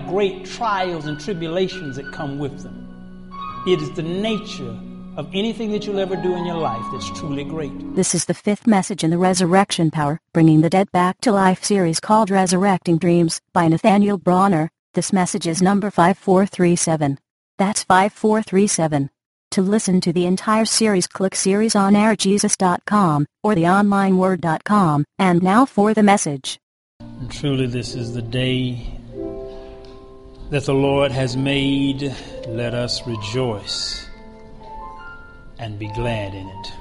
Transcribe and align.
have 0.00 0.08
great 0.08 0.44
trials 0.44 1.06
and 1.06 1.20
tribulations 1.20 1.96
that 1.96 2.12
come 2.12 2.38
with 2.38 2.62
them. 2.62 2.86
It 3.66 3.80
is 3.82 3.90
the 3.92 4.02
nature 4.02 4.76
of 5.16 5.28
anything 5.34 5.72
that 5.72 5.84
you'll 5.86 5.98
ever 5.98 6.16
do 6.16 6.34
in 6.34 6.46
your 6.46 6.56
life 6.56 6.84
that's 6.92 7.10
truly 7.18 7.44
great. 7.44 7.72
This 7.94 8.14
is 8.14 8.24
the 8.24 8.34
fifth 8.34 8.66
message 8.66 9.04
in 9.04 9.10
the 9.10 9.18
Resurrection 9.18 9.90
Power, 9.90 10.18
Bringing 10.32 10.62
the 10.62 10.70
Dead 10.70 10.90
Back 10.92 11.20
to 11.22 11.32
Life 11.32 11.64
series 11.64 12.00
called 12.00 12.30
Resurrecting 12.30 12.98
Dreams 12.98 13.40
by 13.52 13.68
Nathaniel 13.68 14.16
Bronner. 14.16 14.70
This 14.94 15.12
message 15.12 15.46
is 15.46 15.60
number 15.60 15.90
5437. 15.90 17.18
That's 17.58 17.84
5437. 17.84 19.10
To 19.52 19.62
listen 19.62 20.00
to 20.00 20.12
the 20.12 20.26
entire 20.26 20.64
series 20.64 21.06
click 21.08 21.34
seriesonairjesus.com 21.34 23.26
or 23.42 23.54
theonlineword.com. 23.54 25.04
And 25.18 25.42
now 25.42 25.66
for 25.66 25.92
the 25.92 26.02
message. 26.04 26.58
And 27.00 27.30
truly 27.30 27.66
this 27.66 27.94
is 27.94 28.14
the 28.14 28.22
day 28.22 28.99
that 30.50 30.64
the 30.64 30.74
Lord 30.74 31.12
has 31.12 31.36
made. 31.36 32.14
Let 32.46 32.74
us 32.74 33.06
rejoice 33.06 34.06
and 35.58 35.78
be 35.78 35.88
glad 35.88 36.34
in 36.34 36.48
it. 36.48 36.72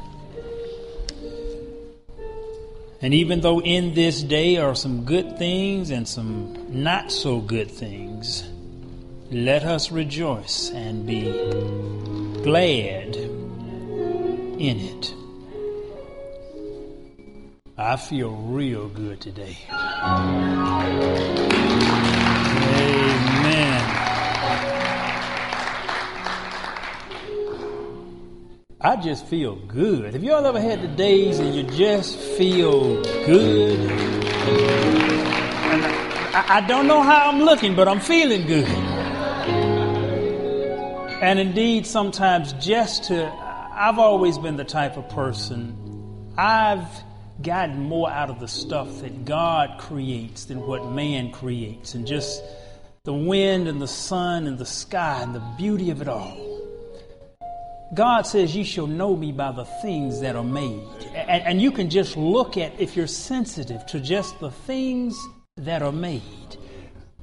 And 3.01 3.13
even 3.13 3.39
though 3.39 3.61
in 3.61 3.93
this 3.93 4.21
day 4.21 4.57
are 4.57 4.75
some 4.75 5.05
good 5.05 5.37
things 5.37 5.89
and 5.89 6.07
some 6.07 6.57
not 6.83 7.11
so 7.11 7.39
good 7.39 7.71
things, 7.71 8.43
let 9.31 9.63
us 9.63 9.91
rejoice 9.91 10.71
and 10.71 11.05
be 11.05 11.31
glad 12.43 13.15
in 13.15 14.79
it. 14.79 15.13
I 17.77 17.95
feel 17.95 18.31
real 18.31 18.89
good 18.89 19.21
today. 19.21 19.57
I 28.81 28.95
just 28.95 29.25
feel 29.25 29.55
good. 29.55 30.13
Have 30.13 30.23
you 30.23 30.31
all 30.31 30.45
ever 30.45 30.61
had 30.61 30.81
the 30.81 30.87
days 30.87 31.39
and 31.39 31.53
you 31.53 31.63
just 31.63 32.17
feel 32.17 33.03
good? 33.25 33.91
I, 36.33 36.45
I 36.47 36.61
don't 36.61 36.87
know 36.87 37.01
how 37.01 37.29
I'm 37.29 37.41
looking, 37.41 37.75
but 37.75 37.89
I'm 37.89 37.99
feeling 37.99 38.47
good. 38.47 38.69
And 41.21 41.39
indeed, 41.39 41.87
sometimes 41.87 42.53
just 42.53 43.03
to, 43.05 43.29
I've 43.29 43.99
always 43.99 44.37
been 44.37 44.55
the 44.55 44.63
type 44.63 44.95
of 44.95 45.09
person, 45.09 46.31
I've 46.37 46.87
gotten 47.41 47.81
more 47.83 48.09
out 48.09 48.29
of 48.29 48.39
the 48.39 48.47
stuff 48.47 49.01
that 49.01 49.25
God 49.25 49.77
creates 49.77 50.45
than 50.45 50.61
what 50.61 50.89
man 50.89 51.33
creates. 51.33 51.95
And 51.95 52.07
just 52.07 52.41
the 53.03 53.13
wind 53.13 53.67
and 53.67 53.81
the 53.81 53.89
sun 53.89 54.47
and 54.47 54.57
the 54.57 54.65
sky 54.65 55.21
and 55.21 55.35
the 55.35 55.43
beauty 55.57 55.89
of 55.91 56.01
it 56.01 56.07
all. 56.07 56.48
God 57.93 58.23
says, 58.27 58.55
You 58.55 58.63
shall 58.63 58.87
know 58.87 59.15
me 59.15 59.31
by 59.31 59.51
the 59.51 59.65
things 59.65 60.21
that 60.21 60.35
are 60.35 60.43
made. 60.43 60.87
And, 61.15 61.43
and, 61.43 61.61
you 61.61 61.71
can 61.71 61.89
just 61.89 62.15
look 62.15 62.57
at, 62.57 62.79
if 62.79 62.95
you're 62.95 63.07
sensitive 63.07 63.85
to 63.87 63.99
just 63.99 64.39
the 64.39 64.51
things 64.51 65.17
that 65.57 65.81
are 65.81 65.91
made, 65.91 66.21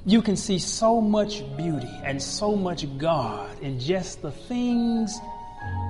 you 0.05 0.22
can 0.22 0.37
see 0.37 0.59
so 0.59 1.00
much 1.00 1.44
beauty 1.56 1.91
and 2.05 2.20
so 2.20 2.56
much 2.56 2.87
God 2.98 3.59
in 3.61 3.78
just 3.78 4.22
the 4.22 4.33
things 4.33 5.17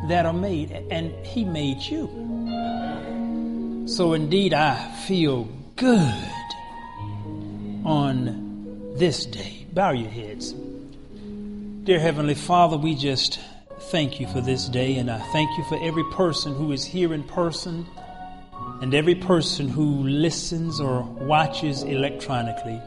that 0.09 0.27
are 0.27 0.33
made. 0.33 0.71
And 0.91 1.13
He 1.25 1.45
made 1.45 1.81
you. 1.81 2.07
So 3.87 4.13
indeed, 4.13 4.53
I 4.53 4.93
feel 5.07 5.49
good 5.77 6.15
on 7.85 8.93
this 8.97 9.25
day. 9.25 9.67
Bow 9.73 9.93
your 9.93 10.11
heads. 10.11 10.53
Dear 10.53 12.01
Heavenly 12.01 12.35
Father, 12.35 12.77
we 12.77 12.95
just 12.95 13.39
thank 13.81 14.21
you 14.21 14.27
for 14.29 14.41
this 14.41 14.69
day, 14.69 14.97
and 14.97 15.11
I 15.11 15.19
thank 15.33 15.57
you 15.59 15.65
for 15.65 15.79
every 15.83 16.05
person 16.13 16.55
who 16.55 16.73
is 16.73 16.85
here 16.85 17.13
in 17.13 17.23
person 17.25 17.87
and 18.81 18.95
every 18.95 19.15
person 19.15 19.69
who 19.69 20.03
listens 20.03 20.81
or 20.81 21.03
watches 21.03 21.83
electronically. 21.83 22.81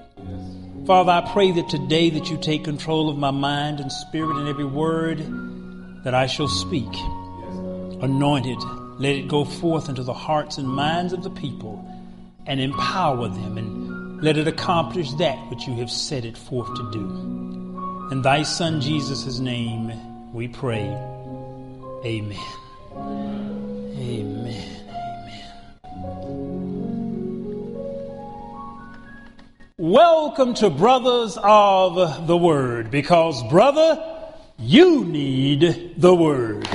Father, 0.86 1.12
I 1.12 1.32
pray 1.32 1.52
that 1.52 1.70
today 1.70 2.10
that 2.12 2.30
you 2.30 2.38
take 2.38 2.64
control 2.64 3.10
of 3.10 3.18
my 3.18 3.32
mind 3.32 3.80
and 3.80 3.92
spirit 3.92 4.38
and 4.38 4.48
every 4.48 4.66
word 4.66 5.20
that 6.04 6.14
I 6.14 6.28
shall 6.28 6.48
speak. 6.48 6.92
Anointed, 8.02 8.58
let 9.00 9.16
it 9.16 9.28
go 9.28 9.46
forth 9.46 9.90
into 9.90 10.04
the 10.04 10.14
hearts 10.14 10.58
and 10.58 10.68
minds 10.68 11.14
of 11.14 11.24
the 11.24 11.30
people 11.30 11.86
and 12.46 12.60
empower 12.60 13.28
them 13.28 13.58
and 13.58 14.22
let 14.22 14.38
it 14.38 14.48
accomplish 14.48 15.12
that 15.14 15.38
which 15.50 15.68
you 15.68 15.76
have 15.76 15.92
set 15.92 16.26
it 16.26 16.38
forth 16.38 16.74
to 16.76 16.92
do. 16.92 18.10
In 18.12 18.22
thy 18.22 18.44
son 18.44 18.82
Jesus' 18.82 19.40
name, 19.40 19.92
we 20.34 20.48
pray. 20.48 20.86
Amen. 22.06 22.38
Amen. 22.96 23.96
Amen. 23.98 24.76
Welcome 29.78 30.54
to 30.56 30.70
Brothers 30.70 31.38
of 31.42 32.28
the 32.28 32.38
Word, 32.38 32.92
because, 32.92 33.42
brother, 33.50 34.06
you 34.60 35.04
need 35.06 35.96
the 35.98 36.14
Word. 36.14 36.68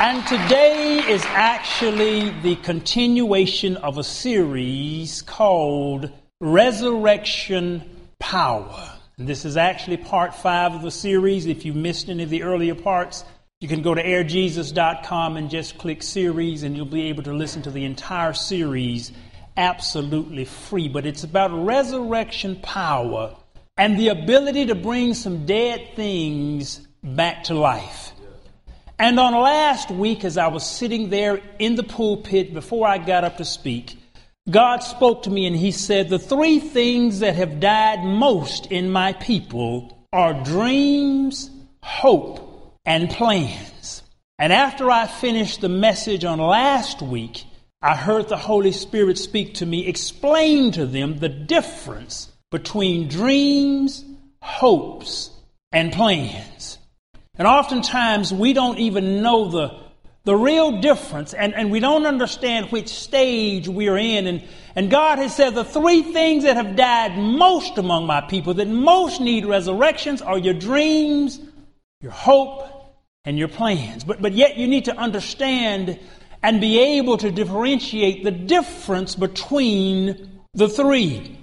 And 0.00 0.24
today 0.26 1.02
is 1.08 1.24
actually 1.26 2.30
the 2.42 2.56
continuation 2.56 3.76
of 3.78 3.96
a 3.98 4.04
series 4.04 5.22
called 5.22 6.10
Resurrection 6.40 7.82
Power. 8.18 8.87
And 9.18 9.26
this 9.26 9.44
is 9.44 9.56
actually 9.56 9.96
part 9.96 10.34
five 10.34 10.74
of 10.74 10.82
the 10.82 10.92
series. 10.92 11.46
If 11.46 11.64
you 11.64 11.74
missed 11.74 12.08
any 12.08 12.22
of 12.22 12.30
the 12.30 12.44
earlier 12.44 12.76
parts, 12.76 13.24
you 13.60 13.66
can 13.66 13.82
go 13.82 13.92
to 13.92 14.02
airjesus.com 14.02 15.36
and 15.36 15.50
just 15.50 15.76
click 15.76 16.04
series, 16.04 16.62
and 16.62 16.76
you'll 16.76 16.86
be 16.86 17.08
able 17.08 17.24
to 17.24 17.32
listen 17.32 17.62
to 17.62 17.72
the 17.72 17.84
entire 17.84 18.32
series 18.32 19.10
absolutely 19.56 20.44
free. 20.44 20.88
But 20.88 21.04
it's 21.04 21.24
about 21.24 21.50
resurrection 21.66 22.60
power 22.62 23.34
and 23.76 23.98
the 23.98 24.08
ability 24.08 24.66
to 24.66 24.76
bring 24.76 25.14
some 25.14 25.46
dead 25.46 25.96
things 25.96 26.86
back 27.02 27.44
to 27.44 27.54
life. 27.54 28.12
And 29.00 29.18
on 29.18 29.32
last 29.32 29.90
week, 29.90 30.24
as 30.24 30.38
I 30.38 30.46
was 30.46 30.64
sitting 30.64 31.10
there 31.10 31.40
in 31.58 31.74
the 31.74 31.82
pulpit 31.82 32.54
before 32.54 32.86
I 32.86 32.98
got 32.98 33.24
up 33.24 33.38
to 33.38 33.44
speak, 33.44 33.96
God 34.50 34.78
spoke 34.78 35.24
to 35.24 35.30
me 35.30 35.46
and 35.46 35.56
He 35.56 35.70
said, 35.70 36.08
The 36.08 36.18
three 36.18 36.58
things 36.58 37.20
that 37.20 37.36
have 37.36 37.60
died 37.60 38.04
most 38.04 38.66
in 38.66 38.90
my 38.90 39.12
people 39.12 40.06
are 40.12 40.42
dreams, 40.42 41.50
hope, 41.82 42.74
and 42.86 43.10
plans. 43.10 44.02
And 44.38 44.52
after 44.52 44.90
I 44.90 45.06
finished 45.06 45.60
the 45.60 45.68
message 45.68 46.24
on 46.24 46.38
last 46.38 47.02
week, 47.02 47.44
I 47.82 47.94
heard 47.94 48.28
the 48.28 48.36
Holy 48.36 48.72
Spirit 48.72 49.18
speak 49.18 49.54
to 49.54 49.66
me, 49.66 49.86
explain 49.86 50.72
to 50.72 50.86
them 50.86 51.18
the 51.18 51.28
difference 51.28 52.32
between 52.50 53.08
dreams, 53.08 54.04
hopes, 54.42 55.30
and 55.72 55.92
plans. 55.92 56.78
And 57.34 57.46
oftentimes 57.46 58.32
we 58.32 58.52
don't 58.52 58.78
even 58.78 59.22
know 59.22 59.50
the 59.50 59.87
the 60.24 60.34
real 60.34 60.80
difference, 60.80 61.32
and, 61.32 61.54
and 61.54 61.70
we 61.70 61.80
don't 61.80 62.04
understand 62.04 62.66
which 62.66 62.88
stage 62.88 63.68
we 63.68 63.88
are 63.88 63.96
in. 63.96 64.26
And, 64.26 64.44
and 64.74 64.90
God 64.90 65.18
has 65.18 65.34
said 65.34 65.54
the 65.54 65.64
three 65.64 66.02
things 66.02 66.44
that 66.44 66.56
have 66.56 66.76
died 66.76 67.16
most 67.16 67.78
among 67.78 68.06
my 68.06 68.20
people, 68.20 68.54
that 68.54 68.68
most 68.68 69.20
need 69.20 69.46
resurrections, 69.46 70.20
are 70.20 70.36
your 70.36 70.54
dreams, 70.54 71.40
your 72.00 72.12
hope, 72.12 72.68
and 73.24 73.38
your 73.38 73.48
plans. 73.48 74.04
But, 74.04 74.20
but 74.20 74.32
yet 74.32 74.56
you 74.56 74.68
need 74.68 74.86
to 74.86 74.96
understand 74.96 75.98
and 76.42 76.60
be 76.60 76.98
able 76.98 77.16
to 77.18 77.30
differentiate 77.30 78.22
the 78.22 78.30
difference 78.30 79.14
between 79.14 80.40
the 80.54 80.68
three. 80.68 81.36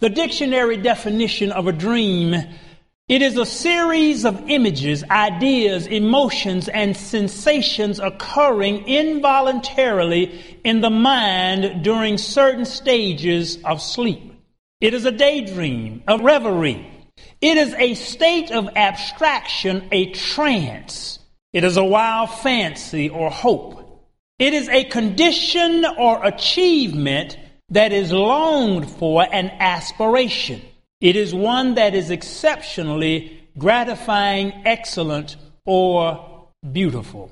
The 0.00 0.10
dictionary 0.10 0.76
definition 0.76 1.50
of 1.50 1.66
a 1.66 1.72
dream 1.72 2.34
it 3.08 3.22
is 3.22 3.38
a 3.38 3.46
series 3.46 4.26
of 4.26 4.50
images, 4.50 5.02
ideas, 5.10 5.86
emotions, 5.86 6.68
and 6.68 6.94
sensations 6.94 7.98
occurring 7.98 8.86
involuntarily 8.86 10.58
in 10.62 10.82
the 10.82 10.90
mind 10.90 11.82
during 11.82 12.18
certain 12.18 12.66
stages 12.66 13.58
of 13.64 13.80
sleep. 13.80 14.34
It 14.82 14.92
is 14.92 15.06
a 15.06 15.10
daydream, 15.10 16.02
a 16.06 16.18
reverie. 16.18 16.86
It 17.40 17.56
is 17.56 17.72
a 17.74 17.94
state 17.94 18.50
of 18.50 18.68
abstraction, 18.76 19.88
a 19.90 20.12
trance. 20.12 21.18
It 21.54 21.64
is 21.64 21.78
a 21.78 21.84
wild 21.84 22.30
fancy 22.30 23.08
or 23.08 23.30
hope. 23.30 24.06
It 24.38 24.52
is 24.52 24.68
a 24.68 24.84
condition 24.84 25.86
or 25.98 26.24
achievement 26.24 27.38
that 27.70 27.92
is 27.92 28.12
longed 28.12 28.90
for, 28.90 29.22
an 29.22 29.50
aspiration. 29.58 30.60
It 31.00 31.14
is 31.14 31.32
one 31.32 31.74
that 31.74 31.94
is 31.94 32.10
exceptionally 32.10 33.40
gratifying, 33.56 34.52
excellent, 34.64 35.36
or 35.64 36.48
beautiful. 36.72 37.30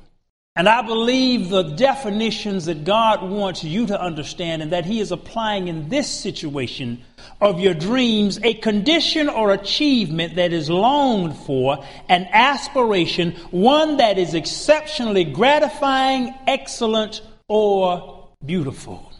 And 0.55 0.69
I 0.69 0.83
believe 0.83 1.51
the 1.51 1.63
definitions 1.63 2.65
that 2.65 2.85
God 2.85 3.23
wants 3.29 3.63
you 3.63 3.87
to 3.89 4.01
understand 4.01 4.63
and 4.63 4.73
that 4.73 4.87
He 4.87 5.01
is 5.01 5.13
applying 5.13 5.69
in 5.69 5.89
this 5.91 6.09
situation 6.09 7.03
of 7.41 7.61
your 7.61 7.75
dreams 7.75 8.39
a 8.43 8.55
condition 8.55 9.29
or 9.29 9.53
achievement 9.53 10.37
that 10.37 10.53
is 10.55 10.71
longed 10.71 11.37
for, 11.37 11.85
an 12.09 12.27
aspiration, 12.33 13.33
one 13.51 13.99
that 13.99 14.17
is 14.17 14.33
exceptionally 14.33 15.25
gratifying, 15.25 16.35
excellent, 16.47 17.21
or 17.49 18.31
beautiful. 18.45 19.13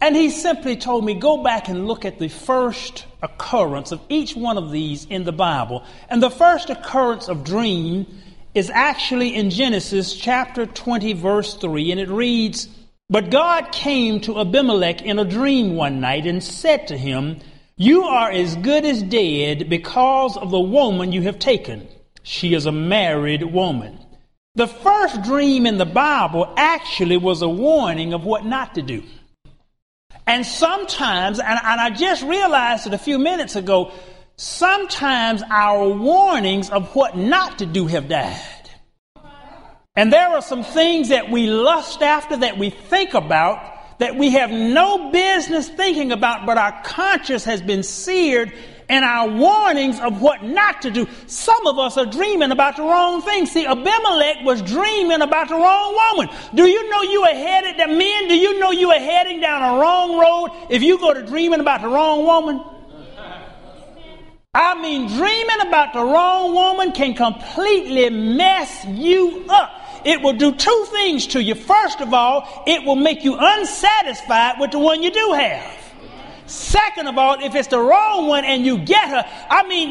And 0.00 0.14
he 0.14 0.30
simply 0.30 0.76
told 0.76 1.04
me, 1.04 1.14
go 1.14 1.42
back 1.42 1.68
and 1.68 1.88
look 1.88 2.04
at 2.04 2.18
the 2.18 2.28
first 2.28 3.04
occurrence 3.20 3.90
of 3.90 4.00
each 4.08 4.36
one 4.36 4.56
of 4.56 4.70
these 4.70 5.04
in 5.06 5.24
the 5.24 5.32
Bible. 5.32 5.84
And 6.08 6.22
the 6.22 6.30
first 6.30 6.70
occurrence 6.70 7.28
of 7.28 7.42
dream 7.42 8.06
is 8.54 8.70
actually 8.70 9.34
in 9.34 9.50
Genesis 9.50 10.14
chapter 10.14 10.66
20, 10.66 11.14
verse 11.14 11.54
3, 11.54 11.90
and 11.90 12.00
it 12.00 12.08
reads, 12.08 12.68
But 13.10 13.30
God 13.30 13.72
came 13.72 14.20
to 14.20 14.40
Abimelech 14.40 15.02
in 15.02 15.18
a 15.18 15.24
dream 15.24 15.74
one 15.74 16.00
night 16.00 16.26
and 16.26 16.42
said 16.42 16.86
to 16.88 16.96
him, 16.96 17.40
You 17.76 18.04
are 18.04 18.30
as 18.30 18.54
good 18.56 18.84
as 18.84 19.02
dead 19.02 19.68
because 19.68 20.36
of 20.36 20.52
the 20.52 20.60
woman 20.60 21.10
you 21.10 21.22
have 21.22 21.40
taken. 21.40 21.88
She 22.22 22.54
is 22.54 22.66
a 22.66 22.72
married 22.72 23.42
woman. 23.42 23.98
The 24.54 24.68
first 24.68 25.22
dream 25.22 25.66
in 25.66 25.78
the 25.78 25.86
Bible 25.86 26.52
actually 26.56 27.16
was 27.16 27.42
a 27.42 27.48
warning 27.48 28.12
of 28.12 28.24
what 28.24 28.44
not 28.44 28.74
to 28.76 28.82
do. 28.82 29.02
And 30.28 30.44
sometimes, 30.44 31.40
and, 31.40 31.58
and 31.64 31.80
I 31.80 31.88
just 31.88 32.22
realized 32.22 32.86
it 32.86 32.92
a 32.92 32.98
few 32.98 33.18
minutes 33.18 33.56
ago, 33.56 33.92
sometimes 34.36 35.42
our 35.48 35.88
warnings 35.88 36.68
of 36.68 36.94
what 36.94 37.16
not 37.16 37.60
to 37.60 37.66
do 37.66 37.86
have 37.86 38.10
died. 38.10 38.70
And 39.96 40.12
there 40.12 40.28
are 40.28 40.42
some 40.42 40.64
things 40.64 41.08
that 41.08 41.30
we 41.30 41.46
lust 41.46 42.02
after, 42.02 42.36
that 42.36 42.58
we 42.58 42.68
think 42.68 43.14
about, 43.14 43.98
that 44.00 44.16
we 44.16 44.28
have 44.32 44.50
no 44.50 45.10
business 45.10 45.66
thinking 45.70 46.12
about, 46.12 46.44
but 46.44 46.58
our 46.58 46.82
conscience 46.82 47.44
has 47.44 47.62
been 47.62 47.82
seared 47.82 48.52
and 48.88 49.04
our 49.04 49.28
warnings 49.28 50.00
of 50.00 50.20
what 50.20 50.42
not 50.42 50.82
to 50.82 50.90
do. 50.90 51.06
Some 51.26 51.66
of 51.66 51.78
us 51.78 51.96
are 51.96 52.06
dreaming 52.06 52.50
about 52.50 52.76
the 52.76 52.82
wrong 52.82 53.22
thing. 53.22 53.46
See, 53.46 53.66
Abimelech 53.66 54.44
was 54.44 54.62
dreaming 54.62 55.20
about 55.20 55.48
the 55.48 55.56
wrong 55.56 55.94
woman. 55.94 56.34
Do 56.54 56.66
you 56.66 56.90
know 56.90 57.02
you 57.02 57.22
are 57.22 57.34
headed, 57.34 57.76
the 57.78 57.86
men, 57.86 58.28
do 58.28 58.36
you 58.36 58.58
know 58.58 58.70
you 58.70 58.90
are 58.90 59.00
heading 59.00 59.40
down 59.40 59.62
a 59.62 59.80
wrong 59.80 60.18
road 60.18 60.66
if 60.70 60.82
you 60.82 60.98
go 60.98 61.12
to 61.12 61.24
dreaming 61.24 61.60
about 61.60 61.82
the 61.82 61.88
wrong 61.88 62.24
woman? 62.24 62.62
I 64.54 64.80
mean, 64.80 65.08
dreaming 65.08 65.60
about 65.68 65.92
the 65.92 66.02
wrong 66.02 66.54
woman 66.54 66.92
can 66.92 67.14
completely 67.14 68.08
mess 68.08 68.84
you 68.86 69.44
up. 69.48 69.70
It 70.04 70.22
will 70.22 70.32
do 70.32 70.54
two 70.54 70.86
things 70.90 71.26
to 71.28 71.42
you. 71.42 71.54
First 71.54 72.00
of 72.00 72.14
all, 72.14 72.64
it 72.66 72.82
will 72.84 72.96
make 72.96 73.24
you 73.24 73.36
unsatisfied 73.38 74.58
with 74.58 74.70
the 74.70 74.78
one 74.78 75.02
you 75.02 75.10
do 75.10 75.32
have. 75.34 75.77
Second 76.48 77.08
of 77.08 77.18
all, 77.18 77.42
if 77.42 77.54
it's 77.54 77.68
the 77.68 77.78
wrong 77.78 78.26
one 78.26 78.44
and 78.44 78.64
you 78.64 78.78
get 78.78 79.08
her, 79.08 79.24
I 79.50 79.66
mean, 79.68 79.90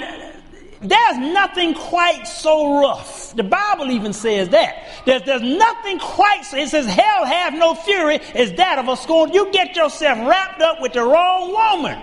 there's 0.81 1.18
nothing 1.18 1.74
quite 1.74 2.27
so 2.27 2.81
rough. 2.81 3.36
The 3.36 3.44
Bible 3.44 3.92
even 3.92 4.13
says 4.13 4.50
that. 4.50 5.06
There's, 5.06 5.24
there's 5.24 5.42
nothing 5.42 6.00
quite 6.00 6.44
so, 6.44 6.57
it 6.57 6.69
says, 6.69 6.86
hell 6.86 7.25
have 7.25 7.54
no 7.54 7.75
fury 7.75 8.19
is 8.36 8.54
that 8.54 8.80
of 8.80 8.88
a 8.88 8.98
scorn. 8.98 9.33
You 9.33 9.51
get 9.51 9.75
yourself 9.75 10.18
wrapped 10.27 10.62
up 10.62 10.81
with 10.81 10.94
the 10.94 11.04
wrong 11.04 11.51
woman. 11.51 12.01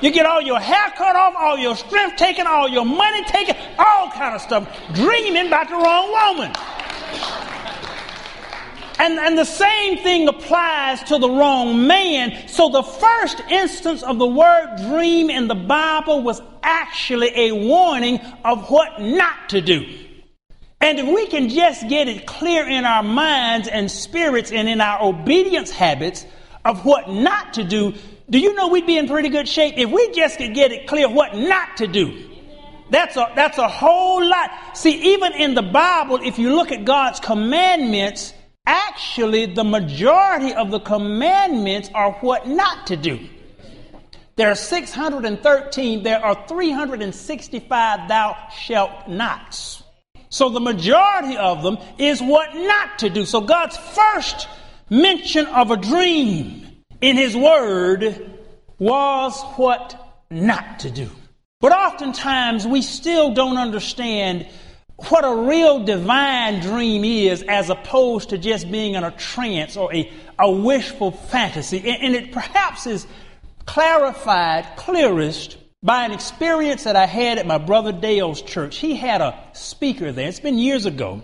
You 0.00 0.10
get 0.10 0.26
all 0.26 0.42
your 0.42 0.58
hair 0.58 0.92
cut 0.96 1.14
off, 1.14 1.34
all 1.36 1.56
your 1.56 1.76
strength 1.76 2.16
taken, 2.16 2.46
all 2.46 2.68
your 2.68 2.84
money 2.84 3.22
taken, 3.24 3.54
all 3.78 4.10
kind 4.10 4.34
of 4.34 4.40
stuff, 4.40 4.68
dreaming 4.94 5.46
about 5.46 5.68
the 5.68 5.76
wrong 5.76 6.10
woman. 6.10 6.52
And, 8.98 9.18
and 9.18 9.36
the 9.36 9.44
same 9.44 9.98
thing 9.98 10.28
applies 10.28 11.02
to 11.04 11.18
the 11.18 11.28
wrong 11.28 11.86
man. 11.86 12.48
So 12.48 12.68
the 12.68 12.82
first 12.82 13.40
instance 13.50 14.02
of 14.02 14.18
the 14.18 14.26
word 14.26 14.76
dream 14.88 15.30
in 15.30 15.48
the 15.48 15.54
Bible 15.54 16.22
was 16.22 16.40
actually 16.62 17.32
a 17.34 17.52
warning 17.52 18.20
of 18.44 18.70
what 18.70 19.00
not 19.00 19.48
to 19.50 19.60
do. 19.60 19.86
And 20.80 20.98
if 20.98 21.06
we 21.06 21.26
can 21.28 21.48
just 21.48 21.88
get 21.88 22.08
it 22.08 22.26
clear 22.26 22.68
in 22.68 22.84
our 22.84 23.04
minds 23.04 23.68
and 23.68 23.90
spirits 23.90 24.50
and 24.50 24.68
in 24.68 24.80
our 24.80 25.02
obedience 25.02 25.70
habits 25.70 26.26
of 26.64 26.84
what 26.84 27.08
not 27.08 27.54
to 27.54 27.64
do, 27.64 27.94
do 28.28 28.38
you 28.38 28.54
know 28.54 28.68
we'd 28.68 28.86
be 28.86 28.98
in 28.98 29.06
pretty 29.06 29.28
good 29.28 29.48
shape 29.48 29.74
if 29.76 29.90
we 29.90 30.10
just 30.12 30.38
could 30.38 30.54
get 30.54 30.72
it 30.72 30.86
clear 30.86 31.08
what 31.08 31.36
not 31.36 31.76
to 31.76 31.86
do? 31.86 32.30
That's 32.90 33.16
a, 33.16 33.32
that's 33.34 33.58
a 33.58 33.68
whole 33.68 34.26
lot. 34.28 34.50
See, 34.76 35.14
even 35.14 35.32
in 35.32 35.54
the 35.54 35.62
Bible, 35.62 36.18
if 36.22 36.38
you 36.38 36.54
look 36.54 36.72
at 36.72 36.84
God's 36.84 37.20
commandments, 37.20 38.34
actually 38.66 39.46
the 39.46 39.64
majority 39.64 40.52
of 40.54 40.70
the 40.70 40.80
commandments 40.80 41.90
are 41.94 42.12
what 42.12 42.48
not 42.48 42.86
to 42.88 42.96
do. 42.96 43.18
There 44.36 44.50
are 44.50 44.54
613, 44.54 46.02
there 46.02 46.24
are 46.24 46.46
365 46.48 48.08
thou 48.08 48.48
shalt 48.50 49.08
nots. 49.08 49.82
So 50.30 50.48
the 50.48 50.60
majority 50.60 51.36
of 51.36 51.62
them 51.62 51.76
is 51.98 52.22
what 52.22 52.54
not 52.54 53.00
to 53.00 53.10
do. 53.10 53.26
So 53.26 53.42
God's 53.42 53.76
first 53.76 54.48
mention 54.88 55.44
of 55.46 55.70
a 55.70 55.76
dream 55.76 56.66
in 57.02 57.16
His 57.16 57.36
Word 57.36 58.30
was 58.78 59.38
what 59.56 60.24
not 60.30 60.80
to 60.80 60.90
do. 60.90 61.10
But 61.60 61.72
oftentimes 61.72 62.66
we 62.66 62.80
still 62.80 63.34
don't 63.34 63.58
understand 63.58 64.48
what 64.96 65.24
a 65.24 65.48
real 65.48 65.84
divine 65.84 66.60
dream 66.60 67.04
is 67.04 67.42
as 67.42 67.70
opposed 67.70 68.30
to 68.30 68.38
just 68.38 68.70
being 68.70 68.94
in 68.94 69.04
a 69.04 69.10
trance 69.10 69.76
or 69.76 69.92
a, 69.92 70.10
a 70.38 70.50
wishful 70.50 71.10
fantasy. 71.10 71.78
And, 71.78 72.02
and 72.02 72.14
it 72.14 72.32
perhaps 72.32 72.86
is 72.86 73.06
clarified 73.66 74.76
clearest 74.76 75.56
by 75.82 76.04
an 76.04 76.12
experience 76.12 76.84
that 76.84 76.94
I 76.94 77.06
had 77.06 77.38
at 77.38 77.46
my 77.46 77.58
brother 77.58 77.92
Dale's 77.92 78.42
church. 78.42 78.76
He 78.76 78.94
had 78.94 79.20
a 79.20 79.38
speaker 79.52 80.12
there. 80.12 80.28
It's 80.28 80.40
been 80.40 80.58
years 80.58 80.86
ago. 80.86 81.22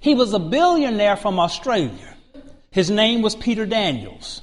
He 0.00 0.14
was 0.14 0.32
a 0.32 0.38
billionaire 0.38 1.16
from 1.16 1.38
Australia. 1.38 2.14
His 2.70 2.90
name 2.90 3.22
was 3.22 3.34
Peter 3.34 3.66
Daniels. 3.66 4.42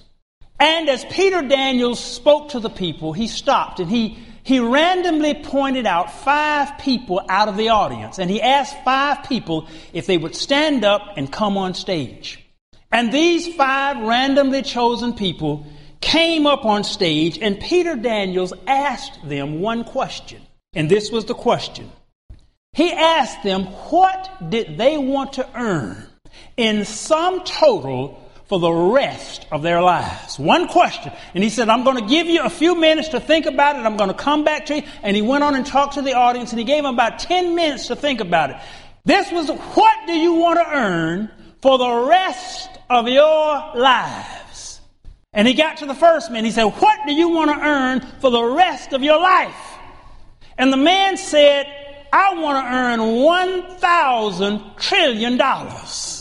And 0.60 0.90
as 0.90 1.06
Peter 1.06 1.42
Daniels 1.42 2.04
spoke 2.04 2.50
to 2.50 2.60
the 2.60 2.70
people, 2.70 3.14
he 3.14 3.28
stopped 3.28 3.80
and 3.80 3.90
he 3.90 4.18
he 4.48 4.62
randomly 4.62 5.34
pointed 5.34 5.86
out 5.86 6.10
five 6.10 6.77
people 6.77 7.22
out 7.27 7.50
of 7.50 7.58
the 7.58 7.68
audience, 7.68 8.18
and 8.18 8.32
he 8.32 8.42
asked 8.42 8.82
five 8.86 9.27
people 9.27 9.68
if 9.92 10.08
they 10.08 10.18
would 10.18 10.36
stand 10.36 10.86
up 10.86 11.01
and 11.18 11.30
come 11.30 11.58
on 11.58 11.74
stage. 11.74 12.42
And 12.89 13.12
these 13.12 13.54
five 13.56 13.98
randomly 13.98 14.62
chosen 14.62 15.16
people 15.16 15.68
came 16.00 16.48
up 16.48 16.63
on 16.63 16.86
stage, 16.86 17.38
and 17.39 17.60
Peter 17.60 17.98
Daniels 17.98 18.54
asked 18.66 19.20
them 19.27 19.60
one 19.60 19.84
question. 19.84 20.42
And 20.74 20.89
this 20.89 21.12
was 21.12 21.25
the 21.25 21.36
question. 21.36 21.92
He 22.72 22.94
asked 22.94 23.44
them, 23.44 23.63
What 23.63 24.50
did 24.50 24.77
they 24.77 24.98
want 24.98 25.34
to 25.34 25.60
earn 25.60 26.08
in 26.56 26.86
sum 26.86 27.44
total 27.44 28.24
for 28.48 28.60
the 28.60 28.72
rest 28.72 29.46
of 29.51 29.62
their 29.62 29.82
lives. 29.82 30.39
One 30.39 30.68
question. 30.68 31.12
And 31.34 31.44
he 31.44 31.50
said, 31.50 31.70
I'm 31.70 31.84
going 31.84 31.98
to 31.98 32.10
give 32.10 32.27
you 32.27 32.42
a 32.44 32.50
few 32.50 32.75
minutes 32.75 33.10
to 33.10 33.20
think 33.20 33.46
about 33.46 33.75
it. 33.75 33.80
I'm 33.80 33.98
going 33.98 34.10
to 34.10 34.16
come 34.16 34.44
back 34.44 34.68
to 34.68 34.77
you. 34.77 34.84
And 35.04 35.16
he 35.16 35.22
went 35.22 35.44
on 35.44 35.56
and 35.56 35.66
talked 35.66 35.96
to 35.96 36.01
the 36.01 36.13
audience 36.13 36.51
and 36.51 36.60
he 36.60 36.66
gave 36.66 36.84
them 36.84 36.94
about 36.94 37.20
10 37.20 37.56
minutes 37.56 37.88
to 37.88 37.96
think 37.96 38.22
about 38.22 38.51
it. 38.51 38.58
This 39.04 39.32
was 39.32 39.50
what 39.50 40.08
do 40.08 40.13
you 40.13 40.34
want 40.34 40.60
to 40.60 40.70
earn 40.70 41.32
for 41.62 41.77
the 41.77 42.08
rest 42.10 42.70
of 42.89 43.08
your 43.08 43.75
lives? 43.75 44.82
And 45.34 45.48
he 45.48 45.54
got 45.54 45.77
to 45.77 45.86
the 45.86 45.94
first 45.94 46.32
man. 46.32 46.46
He 46.46 46.51
said, 46.51 46.66
What 46.66 47.00
do 47.06 47.13
you 47.13 47.30
want 47.30 47.51
to 47.51 47.60
earn 47.60 48.01
for 48.22 48.32
the 48.32 48.44
rest 48.44 48.94
of 48.94 49.04
your 49.04 49.20
life? 49.20 49.56
And 50.58 50.74
the 50.74 50.77
man 50.77 51.18
said, 51.18 51.68
I 52.12 52.34
want 52.36 52.66
to 52.66 52.74
earn 52.74 53.22
1,000 53.22 54.62
trillion 54.77 55.38
dollars. 55.38 56.16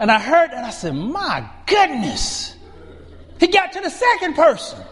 And 0.00 0.10
I 0.10 0.18
heard 0.18 0.50
and 0.50 0.64
I 0.64 0.70
said, 0.70 0.94
My 0.94 1.48
goodness. 1.66 2.54
He 3.38 3.48
got 3.48 3.72
to 3.72 3.80
the 3.80 3.90
second 3.90 4.34
person 4.34 4.82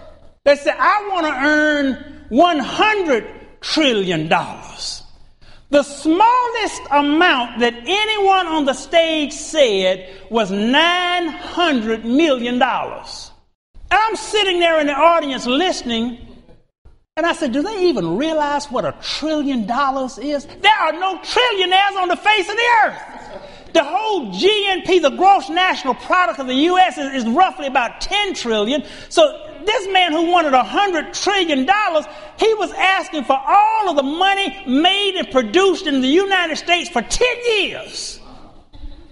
that 0.45 0.59
said, 0.59 0.77
I 0.79 1.09
want 1.11 1.27
to 1.27 1.33
earn 1.33 2.27
$100 2.31 3.61
trillion. 3.61 4.29
The 4.29 5.83
smallest 5.83 6.83
amount 6.91 7.61
that 7.61 7.75
anyone 7.75 8.47
on 8.47 8.65
the 8.65 8.75
stage 8.75 9.33
said 9.33 10.09
was 10.31 10.51
$900 10.51 12.05
million. 12.05 12.63
And 12.63 12.63
I'm 13.91 14.17
sitting 14.17 14.61
there 14.61 14.81
in 14.81 14.87
the 14.87 14.93
audience 14.93 15.47
listening, 15.47 16.19
and 17.17 17.25
I 17.25 17.33
said, 17.33 17.53
Do 17.53 17.63
they 17.63 17.87
even 17.87 18.17
realize 18.17 18.67
what 18.67 18.85
a 18.85 18.95
trillion 19.01 19.67
dollars 19.67 20.19
is? 20.19 20.45
There 20.47 20.79
are 20.81 20.93
no 20.93 21.19
trillionaires 21.19 21.97
on 21.97 22.09
the 22.09 22.17
face 22.17 22.49
of 22.49 22.57
the 22.57 22.69
earth. 22.85 23.14
The 23.75 23.83
whole 23.83 24.33
GNP, 24.33 25.03
the 25.03 25.11
gross 25.11 25.51
national 25.51 25.97
product 25.97 26.39
of 26.39 26.47
the 26.47 26.55
U.S., 26.55 26.97
is, 26.97 27.25
is 27.25 27.29
roughly 27.29 27.67
about 27.67 28.01
10 28.01 28.35
trillion. 28.35 28.85
So 29.09 29.51
this 29.67 29.89
man 29.89 30.13
who 30.13 30.31
wanted 30.31 30.55
a 30.55 30.63
hundred 30.63 31.13
trillion 31.13 31.67
dollars, 31.67 32.05
he 32.39 32.55
was 32.55 32.71
asking 32.73 33.25
for 33.25 33.37
all 33.37 33.91
of 33.91 33.97
the 33.97 34.05
money 34.05 34.57
made 34.69 35.17
and 35.17 35.29
produced 35.29 35.89
in 35.89 36.03
the 36.03 36.09
United 36.09 36.55
States 36.55 36.89
for 36.89 37.03
10 37.03 37.29
years. 37.59 38.21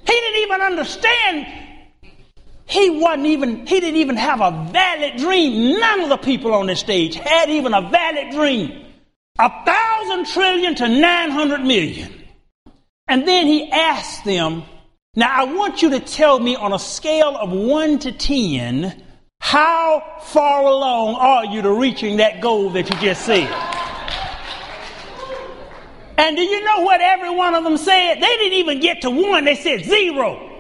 He 0.07 0.12
didn't 0.12 0.42
even 0.42 0.61
understand. 0.61 1.47
He 2.66 2.90
wasn't 3.00 3.26
even, 3.26 3.66
he 3.66 3.81
didn't 3.81 3.97
even 3.97 4.16
have 4.16 4.40
a 4.40 4.69
valid 4.71 5.16
dream. 5.16 5.81
None 5.81 6.02
of 6.02 6.09
the 6.09 6.19
people 6.19 6.54
on 6.54 6.69
this 6.69 6.78
stage 6.78 7.16
had 7.16 7.50
even 7.50 7.75
a 7.75 7.81
valid 7.90 8.31
dream. 8.31 8.87
A 9.40 9.64
thousand 9.64 10.26
trillion 10.26 10.76
to 10.76 10.88
900 10.88 11.62
million. 11.62 12.21
And 13.12 13.28
then 13.28 13.47
he 13.47 13.71
asked 13.71 14.25
them, 14.25 14.62
now 15.16 15.28
I 15.31 15.45
want 15.45 15.83
you 15.83 15.90
to 15.90 16.00
tell 16.00 16.38
me 16.40 16.57
on 16.57 16.73
a 16.73 16.78
scale 16.78 17.37
of 17.37 17.50
one 17.50 17.99
to 17.99 18.11
10, 18.11 19.02
how 19.38 20.02
far 20.23 20.64
along 20.64 21.16
are 21.16 21.45
you 21.45 21.61
to 21.61 21.73
reaching 21.75 22.16
that 22.16 22.40
goal 22.40 22.71
that 22.71 22.88
you 22.88 22.97
just 23.00 23.26
said? 23.26 23.50
And 26.16 26.35
do 26.35 26.42
you 26.42 26.64
know 26.64 26.81
what 26.81 27.02
every 27.02 27.28
one 27.28 27.54
of 27.54 27.64
them 27.64 27.76
said? 27.76 28.14
They 28.14 28.21
didn't 28.38 28.54
even 28.54 28.81
get 28.81 29.02
to 29.02 29.11
one. 29.11 29.45
They 29.45 29.57
said 29.57 29.85
zero, 29.85 30.50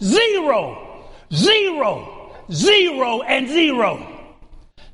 zero, 0.00 1.04
zero, 1.34 2.32
zero, 2.52 3.22
and 3.22 3.48
zero. 3.48 4.06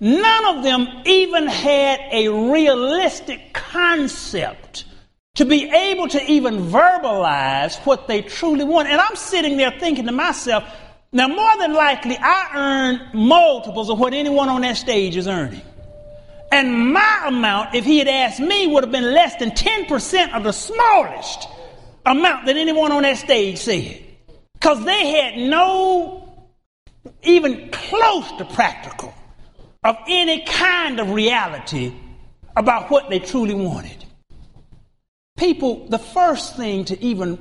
None 0.00 0.56
of 0.56 0.64
them 0.64 0.88
even 1.04 1.48
had 1.48 2.00
a 2.10 2.28
realistic 2.50 3.52
concept 3.52 4.63
to 5.34 5.44
be 5.44 5.68
able 5.68 6.08
to 6.08 6.22
even 6.30 6.66
verbalize 6.68 7.76
what 7.84 8.06
they 8.06 8.22
truly 8.22 8.64
want. 8.64 8.88
And 8.88 9.00
I'm 9.00 9.16
sitting 9.16 9.56
there 9.56 9.72
thinking 9.78 10.06
to 10.06 10.12
myself, 10.12 10.64
now 11.12 11.28
more 11.28 11.56
than 11.58 11.72
likely 11.72 12.16
I 12.18 12.50
earn 12.54 13.18
multiples 13.18 13.90
of 13.90 13.98
what 13.98 14.14
anyone 14.14 14.48
on 14.48 14.60
that 14.62 14.76
stage 14.76 15.16
is 15.16 15.26
earning. 15.26 15.62
And 16.52 16.92
my 16.92 17.24
amount, 17.26 17.74
if 17.74 17.84
he 17.84 17.98
had 17.98 18.06
asked 18.06 18.38
me, 18.38 18.68
would 18.68 18.84
have 18.84 18.92
been 18.92 19.12
less 19.12 19.34
than 19.36 19.50
10% 19.50 20.34
of 20.34 20.44
the 20.44 20.52
smallest 20.52 21.48
amount 22.06 22.46
that 22.46 22.56
anyone 22.56 22.92
on 22.92 23.02
that 23.02 23.16
stage 23.16 23.58
said. 23.58 24.00
Because 24.52 24.84
they 24.84 25.08
had 25.08 25.36
no, 25.36 26.46
even 27.24 27.70
close 27.70 28.30
to 28.38 28.44
practical, 28.44 29.12
of 29.82 29.96
any 30.06 30.44
kind 30.44 31.00
of 31.00 31.10
reality 31.10 31.92
about 32.56 32.88
what 32.88 33.10
they 33.10 33.18
truly 33.18 33.54
wanted. 33.54 34.03
People, 35.44 35.86
the 35.88 35.98
first 35.98 36.56
thing 36.56 36.86
to 36.86 36.98
even 37.04 37.38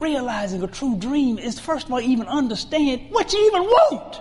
realizing 0.00 0.62
a 0.62 0.66
true 0.66 0.96
dream 0.96 1.38
is, 1.38 1.60
first 1.60 1.84
of 1.84 1.92
all, 1.92 2.00
even 2.00 2.26
understand 2.26 3.10
what 3.10 3.34
you 3.34 3.46
even 3.48 3.64
want. 3.64 4.18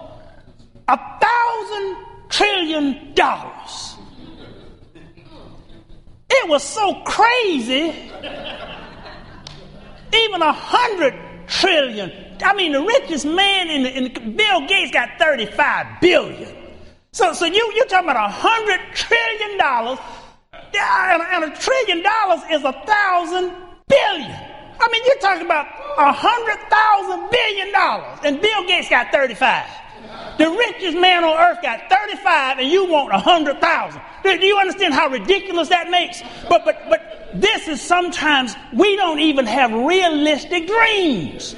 A 0.89 0.99
thousand 1.21 2.05
trillion 2.27 3.13
dollars. 3.13 3.95
It 6.29 6.49
was 6.49 6.63
so 6.63 7.01
crazy. 7.05 7.95
Even 10.13 10.41
a 10.41 10.51
hundred 10.51 11.15
trillion. 11.47 12.11
I 12.43 12.53
mean, 12.53 12.73
the 12.73 12.81
richest 12.81 13.25
man 13.25 13.69
in, 13.69 13.83
the, 13.83 14.19
in 14.19 14.35
Bill 14.35 14.67
Gates 14.67 14.91
got 14.91 15.17
35 15.17 16.01
billion. 16.01 16.53
So, 17.13 17.31
so 17.31 17.45
you, 17.45 17.71
you're 17.73 17.85
talking 17.85 18.09
about 18.09 18.29
a 18.29 18.33
hundred 18.33 18.81
trillion 18.93 19.57
dollars, 19.57 19.99
and, 20.75 21.43
a 21.43 21.55
trillion 21.55 22.03
dollars 22.03 22.41
is 22.51 22.63
a 22.63 22.73
thousand 22.85 23.53
billion. 23.87 24.39
I 24.79 24.89
mean, 24.91 25.03
you're 25.05 25.19
talking 25.19 25.45
about 25.45 25.67
a 25.97 26.11
hundred 26.11 26.59
thousand 26.69 27.29
billion 27.29 27.71
dollars, 27.71 28.19
and 28.23 28.41
Bill 28.41 28.67
Gates 28.67 28.89
got 28.89 29.11
35. 29.11 29.69
The 30.37 30.49
richest 30.49 30.97
man 30.97 31.23
on 31.23 31.37
earth 31.37 31.61
got 31.61 31.89
35 31.89 32.59
and 32.59 32.67
you 32.67 32.85
want 32.85 33.09
a 33.09 33.17
100,000. 33.17 34.01
Do 34.23 34.45
you 34.45 34.57
understand 34.57 34.93
how 34.93 35.07
ridiculous 35.07 35.69
that 35.69 35.89
makes? 35.89 36.21
But, 36.49 36.65
but, 36.65 36.89
but 36.89 37.29
this 37.35 37.67
is 37.67 37.81
sometimes 37.81 38.55
we 38.73 38.95
don't 38.95 39.19
even 39.19 39.45
have 39.45 39.71
realistic 39.71 40.67
dreams 40.67 41.55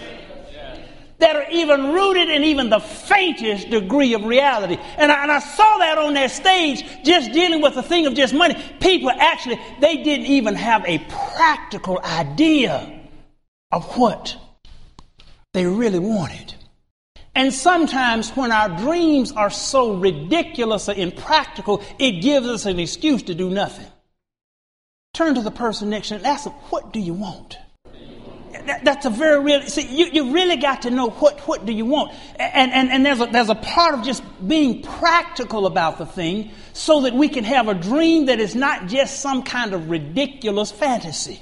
that 1.25 1.36
are 1.36 1.50
even 1.50 1.91
rooted 1.91 2.29
in 2.29 2.44
even 2.44 2.70
the 2.70 2.79
faintest 2.79 3.72
degree 3.72 4.13
of 4.13 4.24
reality. 4.25 4.77
And 4.96 5.12
I, 5.12 5.24
and 5.24 5.32
I 5.32 5.39
saw 5.39 5.77
that 5.79 5.98
on 5.98 6.13
that 6.13 6.29
stage 6.29 6.86
just 7.03 7.32
dealing 7.32 7.63
with 7.63 7.74
the 7.74 7.82
thing 7.82 8.05
of 8.05 8.13
just 8.13 8.32
money. 8.32 8.53
People 8.79 9.10
actually, 9.10 9.60
they 9.82 10.03
didn't 10.03 10.27
even 10.27 10.53
have 10.53 10.86
a 10.86 11.00
practical 11.36 12.00
idea 12.03 13.08
of 13.72 13.98
what 13.98 14.38
they 15.55 15.65
really 15.65 15.98
wanted. 15.98 16.53
And 17.34 17.51
sometimes 17.51 18.29
when 18.29 18.51
our 18.51 18.70
dreams 18.77 19.32
are 19.32 19.50
so 19.50 19.96
ridiculous 19.96 20.88
or 20.89 20.94
impractical, 20.94 21.82
it 21.98 22.22
gives 22.22 22.48
us 22.48 22.67
an 22.67 22.79
excuse 22.79 23.24
to 23.24 23.34
do 23.34 23.50
nothing. 23.50 23.88
Turn 25.15 25.34
to 25.34 25.41
the 25.41 25.50
person 25.50 25.89
next 25.89 26.10
to 26.10 26.13
you 26.13 26.17
and 26.20 26.27
ask 26.27 26.44
them, 26.44 26.53
what 26.70 26.94
do 26.94 27.00
you 27.00 27.15
want? 27.15 27.58
That, 28.65 28.84
that's 28.84 29.05
a 29.05 29.10
very 29.10 29.43
real, 29.43 29.62
see, 29.63 29.88
you, 29.88 30.07
you 30.12 30.34
really 30.34 30.57
got 30.57 30.84
to 30.84 30.89
know 30.89 31.10
what, 31.10 31.39
what 31.41 31.65
do 31.65 31.74
you 31.74 31.86
want. 31.86 32.13
And, 32.38 32.72
and, 32.72 32.89
and 32.89 33.05
there's, 33.05 33.22
a, 33.22 33.27
there's 33.27 33.50
a 33.50 33.55
part 33.55 33.95
of 33.95 34.03
just 34.03 34.24
being 34.48 34.81
practical 34.81 35.65
about 35.65 35.98
the 35.98 36.05
thing 36.05 36.51
so 36.74 37.01
that 37.01 37.13
we 37.13 37.29
can 37.29 37.43
have 37.43 37.67
a 37.67 37.74
dream 37.74 38.25
that 38.27 38.39
is 38.39 38.55
not 38.55 38.88
just 38.88 39.19
some 39.19 39.43
kind 39.43 39.74
of 39.74 39.89
ridiculous 39.89 40.72
fantasy. 40.72 41.41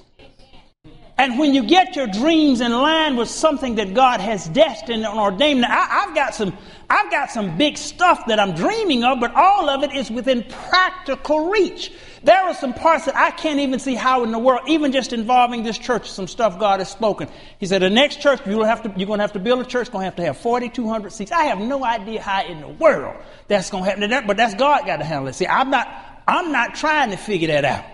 And 1.16 1.38
when 1.38 1.54
you 1.54 1.64
get 1.64 1.96
your 1.96 2.08
dreams 2.08 2.60
in 2.60 2.72
line 2.72 3.16
with 3.16 3.30
something 3.30 3.76
that 3.76 3.94
God 3.94 4.20
has 4.20 4.48
destined 4.50 5.06
and 5.06 5.18
ordained, 5.18 5.62
now 5.62 5.70
I, 5.70 6.06
have 6.06 6.16
got 6.16 6.34
some, 6.34 6.58
I've 6.90 7.12
got 7.12 7.30
some 7.30 7.56
big 7.56 7.78
stuff 7.78 8.26
that 8.28 8.40
I'm 8.40 8.56
dreaming 8.56 9.04
of, 9.04 9.20
but 9.20 9.32
all 9.36 9.70
of 9.70 9.84
it 9.84 9.94
is 9.94 10.10
within 10.10 10.44
practical 10.44 11.52
reach. 11.52 11.92
There 12.24 12.42
are 12.42 12.56
some 12.56 12.74
parts 12.74 13.06
that 13.06 13.16
I 13.16 13.30
can't 13.30 13.60
even 13.60 13.80
see 13.80 13.94
how 13.94 14.24
in 14.24 14.32
the 14.32 14.40
world, 14.40 14.62
even 14.68 14.92
just 14.92 15.14
involving 15.14 15.62
this 15.62 15.78
church, 15.78 16.10
some 16.10 16.28
stuff 16.28 16.58
God 16.58 16.80
has 16.80 16.90
spoken. 16.90 17.30
He 17.60 17.68
said, 17.68 17.84
the 17.84 17.92
next 17.92 18.20
church, 18.20 18.42
you'll 18.48 18.64
have 18.64 18.82
to, 18.82 18.94
you're 18.98 19.06
going 19.08 19.20
to 19.20 19.24
have 19.24 19.34
to 19.34 19.40
build 19.40 19.60
a 19.60 19.66
church, 19.66 19.92
going 19.92 20.02
to 20.02 20.06
have 20.06 20.16
to 20.16 20.24
have 20.24 20.38
4,200 20.38 21.12
seats. 21.12 21.32
I 21.32 21.44
have 21.44 21.60
no 21.60 21.86
idea 21.86 22.22
how 22.22 22.44
in 22.44 22.60
the 22.62 22.70
world 22.70 23.16
that's 23.48 23.70
going 23.70 23.84
to 23.84 23.90
happen, 23.90 24.28
but 24.28 24.36
that's 24.36 24.56
God 24.56 24.88
got 24.88 24.98
to 24.98 25.04
handle 25.04 25.28
it. 25.28 25.36
See, 25.36 25.48
I'm 25.48 25.70
not, 25.70 25.88
I'm 26.28 26.52
not 26.52 26.74
trying 26.74 27.12
to 27.12 27.18
figure 27.18 27.50
that 27.50 27.66
out. 27.66 27.86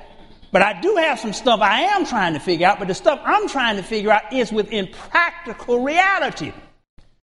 But 0.51 0.61
I 0.61 0.79
do 0.81 0.95
have 0.95 1.19
some 1.19 1.33
stuff 1.33 1.61
I 1.61 1.81
am 1.81 2.05
trying 2.05 2.33
to 2.33 2.39
figure 2.39 2.67
out, 2.67 2.79
but 2.79 2.87
the 2.87 2.95
stuff 2.95 3.21
I'm 3.23 3.47
trying 3.47 3.77
to 3.77 3.83
figure 3.83 4.11
out 4.11 4.33
is 4.33 4.51
within 4.51 4.87
practical 4.87 5.83
reality. 5.83 6.51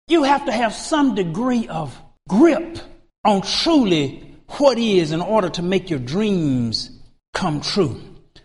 You 0.08 0.24
have 0.24 0.46
to 0.46 0.52
have 0.52 0.74
some 0.74 1.16
degree 1.16 1.68
of 1.68 2.00
grip 2.30 2.78
on 3.26 3.42
truly 3.42 4.36
what 4.58 4.78
is 4.78 5.12
in 5.12 5.22
order 5.22 5.50
to 5.50 5.62
make 5.62 5.90
your 5.90 6.00
dreams 6.00 6.92
come 7.34 7.62
true. 7.62 8.00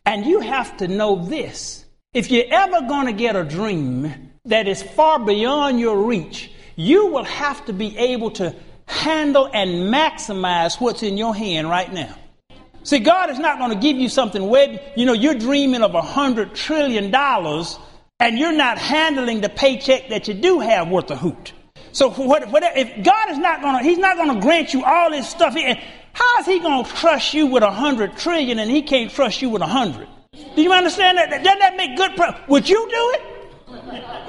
And 0.04 0.26
you 0.26 0.40
have 0.40 0.76
to 0.78 0.88
know 0.88 1.24
this. 1.26 1.84
If 2.12 2.30
you're 2.30 2.50
ever 2.50 2.80
going 2.88 3.06
to 3.06 3.12
get 3.12 3.36
a 3.36 3.44
dream 3.44 4.32
that 4.46 4.66
is 4.66 4.82
far 4.82 5.18
beyond 5.18 5.78
your 5.78 6.02
reach, 6.02 6.50
you 6.76 7.06
will 7.06 7.24
have 7.24 7.64
to 7.66 7.72
be 7.72 7.96
able 7.96 8.32
to 8.32 8.54
handle 8.86 9.48
and 9.52 9.92
maximize 9.92 10.80
what's 10.80 11.02
in 11.02 11.16
your 11.16 11.34
hand 11.34 11.70
right 11.70 11.92
now. 11.92 12.14
See, 12.84 12.98
God 12.98 13.30
is 13.30 13.38
not 13.38 13.58
going 13.58 13.70
to 13.70 13.78
give 13.78 13.96
you 13.96 14.08
something 14.08 14.48
where, 14.48 14.80
you 14.96 15.06
know, 15.06 15.12
you're 15.12 15.34
dreaming 15.34 15.82
of 15.82 15.94
a 15.94 16.02
hundred 16.02 16.54
trillion 16.54 17.10
dollars 17.10 17.78
and 18.18 18.38
you're 18.38 18.52
not 18.52 18.78
handling 18.78 19.40
the 19.40 19.48
paycheck 19.48 20.08
that 20.08 20.28
you 20.28 20.34
do 20.34 20.60
have 20.60 20.88
worth 20.88 21.10
a 21.10 21.16
hoot. 21.16 21.52
So 21.92 22.10
what, 22.10 22.48
what, 22.50 22.62
if 22.76 23.04
God 23.04 23.30
is 23.30 23.38
not 23.38 23.60
going 23.60 23.78
to, 23.78 23.82
He's 23.88 23.98
not 23.98 24.16
going 24.16 24.34
to 24.34 24.40
grant 24.40 24.72
you 24.72 24.84
all 24.84 25.10
this 25.10 25.28
stuff, 25.28 25.54
how 26.12 26.38
is 26.40 26.46
He 26.46 26.58
going 26.58 26.84
to 26.84 26.90
trust 26.90 27.34
you 27.34 27.46
with 27.46 27.62
a 27.62 27.70
hundred 27.70 28.16
trillion 28.16 28.58
and 28.58 28.70
He 28.70 28.82
can't 28.82 29.10
trust 29.10 29.42
you 29.42 29.50
with 29.50 29.62
a 29.62 29.66
hundred? 29.66 30.08
Do 30.56 30.62
you 30.62 30.72
understand 30.72 31.18
that? 31.18 31.30
Doesn't 31.30 31.58
that 31.58 31.76
make 31.76 31.96
good? 31.96 32.16
Pro- 32.16 32.34
Would 32.48 32.68
you 32.68 32.88
do 32.88 33.14
it? 33.14 33.22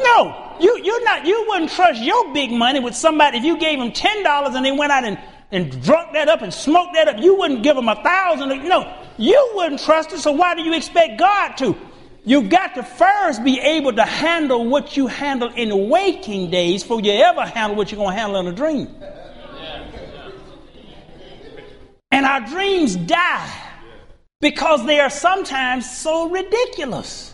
No, 0.04 0.56
you 0.60 0.80
you're 0.84 1.04
not. 1.06 1.26
You 1.26 1.46
wouldn't 1.48 1.72
trust 1.72 2.02
your 2.02 2.34
big 2.34 2.52
money 2.52 2.80
with 2.80 2.96
somebody 2.96 3.38
if 3.38 3.44
you 3.44 3.58
gave 3.58 3.80
them 3.80 3.92
ten 3.92 4.24
dollars 4.24 4.56
and 4.56 4.66
they 4.66 4.72
went 4.72 4.92
out 4.92 5.04
and 5.06 5.18
and 5.54 5.82
drunk 5.84 6.14
that 6.14 6.28
up 6.28 6.42
and 6.42 6.54
smoked 6.54 6.96
that 6.96 7.08
up, 7.08 7.20
you 7.20 7.38
wouldn't 7.38 7.64
give 7.64 7.76
them 7.76 7.88
a 7.88 7.96
thousand. 8.04 8.50
No, 8.68 8.98
you 9.18 9.52
wouldn't 9.54 9.82
trust 9.82 10.12
it, 10.12 10.20
so 10.20 10.32
why 10.32 10.56
do 10.56 10.64
you 10.64 10.74
expect 10.74 11.20
God 11.20 11.54
to? 11.58 11.78
You've 12.26 12.50
got 12.50 12.74
to 12.76 12.84
first 12.84 13.44
be 13.44 13.60
able 13.60 13.94
to 13.94 14.04
handle 14.04 14.66
what 14.66 14.98
you 14.98 15.08
handle 15.08 15.50
in 15.54 15.90
waking 15.90 16.50
days 16.50 16.82
before 16.82 17.02
you 17.02 17.12
ever 17.12 17.46
handle 17.46 17.78
what 17.78 17.92
you're 17.92 17.98
going 17.98 18.16
to 18.16 18.20
handle 18.20 18.40
in 18.40 18.48
a 18.48 18.56
dream. 18.56 18.88
And 22.12 22.26
our 22.26 22.42
dreams 22.42 22.96
die 22.96 23.54
because 24.40 24.86
they 24.86 25.00
are 25.00 25.10
sometimes 25.10 25.90
so 25.90 26.30
ridiculous. 26.30 27.33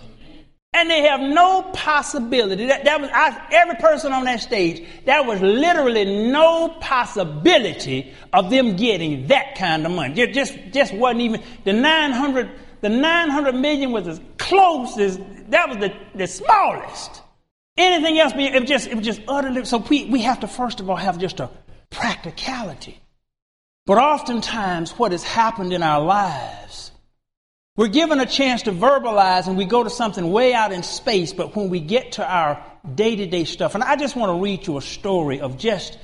And 0.71 0.89
they 0.89 1.01
have 1.01 1.19
no 1.19 1.63
possibility. 1.73 2.67
That, 2.67 2.85
that 2.85 3.01
was 3.01 3.09
I, 3.11 3.47
every 3.51 3.75
person 3.75 4.13
on 4.13 4.25
that 4.25 4.39
stage. 4.39 4.87
There 5.03 5.23
was 5.23 5.41
literally 5.41 6.29
no 6.29 6.77
possibility 6.79 8.13
of 8.31 8.51
them 8.51 8.75
getting 8.75 9.27
that 9.27 9.55
kind 9.55 9.85
of 9.85 9.91
money. 9.91 10.21
It 10.21 10.33
just 10.33 10.55
just 10.71 10.93
wasn't 10.93 11.21
even 11.21 11.43
the 11.63 11.73
nine 11.73 12.11
hundred. 12.11 12.51
The 12.81 12.89
nine 12.89 13.29
hundred 13.29 13.55
million 13.55 13.91
was 13.91 14.07
as 14.07 14.21
close 14.37 14.97
as 14.99 15.19
that 15.49 15.69
was 15.69 15.79
the, 15.79 15.93
the 16.15 16.27
smallest. 16.27 17.23
Anything 17.75 18.19
else, 18.19 18.33
it 18.35 18.65
just 18.67 18.87
it 18.87 18.95
was 18.95 19.05
just 19.05 19.21
utterly. 19.27 19.65
So 19.65 19.79
we 19.79 20.05
we 20.05 20.21
have 20.21 20.41
to 20.41 20.47
first 20.47 20.79
of 20.79 20.89
all 20.89 20.95
have 20.95 21.17
just 21.17 21.39
a 21.39 21.49
practicality. 21.89 23.01
But 23.87 23.97
oftentimes, 23.97 24.91
what 24.91 25.13
has 25.13 25.23
happened 25.23 25.73
in 25.73 25.81
our 25.81 26.01
lives 26.05 26.88
we're 27.79 27.87
given 27.87 28.19
a 28.19 28.25
chance 28.25 28.63
to 28.63 28.73
verbalize 28.73 29.47
and 29.47 29.55
we 29.55 29.63
go 29.63 29.85
to 29.85 29.89
something 29.89 30.33
way 30.33 30.53
out 30.53 30.73
in 30.73 30.83
space, 30.83 31.31
but 31.31 31.55
when 31.55 31.69
we 31.69 31.79
get 31.79 32.11
to 32.11 32.29
our 32.29 32.61
day 32.93 33.15
to 33.15 33.25
day 33.25 33.45
stuff. 33.45 33.73
And 33.73 33.81
I 33.81 33.95
just 33.95 34.17
want 34.17 34.37
to 34.37 34.43
read 34.43 34.67
you 34.67 34.77
a 34.77 34.81
story 34.81 35.39
of 35.39 35.57
just 35.57 35.97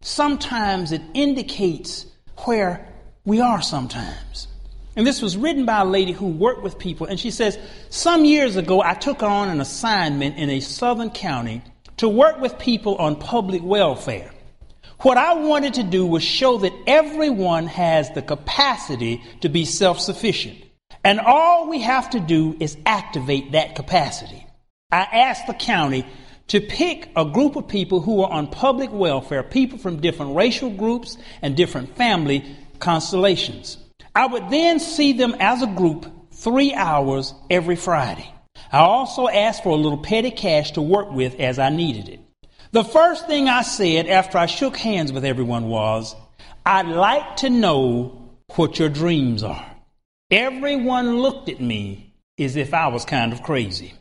sometimes 0.00 0.90
it 0.90 1.00
indicates 1.14 2.04
where 2.38 2.92
we 3.24 3.40
are 3.40 3.62
sometimes. 3.62 4.48
And 4.96 5.06
this 5.06 5.22
was 5.22 5.36
written 5.36 5.66
by 5.66 5.82
a 5.82 5.84
lady 5.84 6.10
who 6.10 6.26
worked 6.26 6.64
with 6.64 6.80
people. 6.80 7.06
And 7.06 7.20
she 7.20 7.30
says, 7.30 7.60
Some 7.90 8.24
years 8.24 8.56
ago, 8.56 8.82
I 8.82 8.94
took 8.94 9.22
on 9.22 9.50
an 9.50 9.60
assignment 9.60 10.36
in 10.36 10.50
a 10.50 10.58
southern 10.58 11.10
county 11.10 11.62
to 11.98 12.08
work 12.08 12.40
with 12.40 12.58
people 12.58 12.96
on 12.96 13.14
public 13.14 13.62
welfare. 13.62 14.32
What 15.02 15.16
I 15.16 15.34
wanted 15.34 15.74
to 15.74 15.84
do 15.84 16.04
was 16.04 16.24
show 16.24 16.58
that 16.58 16.72
everyone 16.88 17.68
has 17.68 18.10
the 18.14 18.22
capacity 18.22 19.22
to 19.42 19.48
be 19.48 19.64
self 19.64 20.00
sufficient. 20.00 20.64
And 21.04 21.20
all 21.20 21.68
we 21.68 21.80
have 21.80 22.10
to 22.10 22.20
do 22.20 22.56
is 22.60 22.76
activate 22.84 23.52
that 23.52 23.74
capacity. 23.74 24.46
I 24.92 25.02
asked 25.02 25.46
the 25.46 25.54
county 25.54 26.06
to 26.48 26.60
pick 26.60 27.10
a 27.16 27.24
group 27.24 27.56
of 27.56 27.68
people 27.68 28.00
who 28.00 28.22
are 28.22 28.30
on 28.30 28.48
public 28.48 28.90
welfare, 28.92 29.42
people 29.42 29.78
from 29.78 30.00
different 30.00 30.34
racial 30.34 30.68
groups 30.68 31.16
and 31.42 31.56
different 31.56 31.96
family 31.96 32.56
constellations. 32.80 33.78
I 34.14 34.26
would 34.26 34.50
then 34.50 34.80
see 34.80 35.12
them 35.12 35.36
as 35.38 35.62
a 35.62 35.68
group 35.68 36.06
three 36.32 36.74
hours 36.74 37.32
every 37.48 37.76
Friday. 37.76 38.28
I 38.72 38.80
also 38.80 39.28
asked 39.28 39.62
for 39.62 39.70
a 39.70 39.80
little 39.80 39.98
petty 39.98 40.30
cash 40.30 40.72
to 40.72 40.82
work 40.82 41.12
with 41.12 41.38
as 41.38 41.58
I 41.58 41.70
needed 41.70 42.08
it. 42.08 42.20
The 42.72 42.84
first 42.84 43.26
thing 43.26 43.48
I 43.48 43.62
said 43.62 44.06
after 44.06 44.38
I 44.38 44.46
shook 44.46 44.76
hands 44.76 45.12
with 45.12 45.24
everyone 45.24 45.68
was, 45.68 46.14
I'd 46.66 46.86
like 46.88 47.36
to 47.38 47.50
know 47.50 48.30
what 48.56 48.78
your 48.78 48.88
dreams 48.88 49.42
are. 49.42 49.69
Everyone 50.30 51.16
looked 51.16 51.48
at 51.48 51.60
me 51.60 52.12
as 52.38 52.54
if 52.56 52.72
I 52.72 52.86
was 52.88 53.04
kind 53.04 53.32
of 53.32 53.42
crazy. 53.42 53.94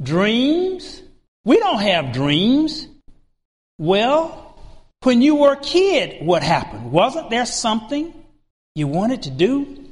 Dreams? 0.00 1.02
We 1.44 1.58
don't 1.58 1.82
have 1.82 2.12
dreams. 2.12 2.86
Well, 3.78 4.56
when 5.02 5.22
you 5.22 5.34
were 5.34 5.54
a 5.54 5.60
kid, 5.60 6.24
what 6.24 6.44
happened? 6.44 6.92
Wasn't 6.92 7.30
there 7.30 7.46
something 7.46 8.14
you 8.76 8.86
wanted 8.86 9.24
to 9.24 9.30
do? 9.30 9.88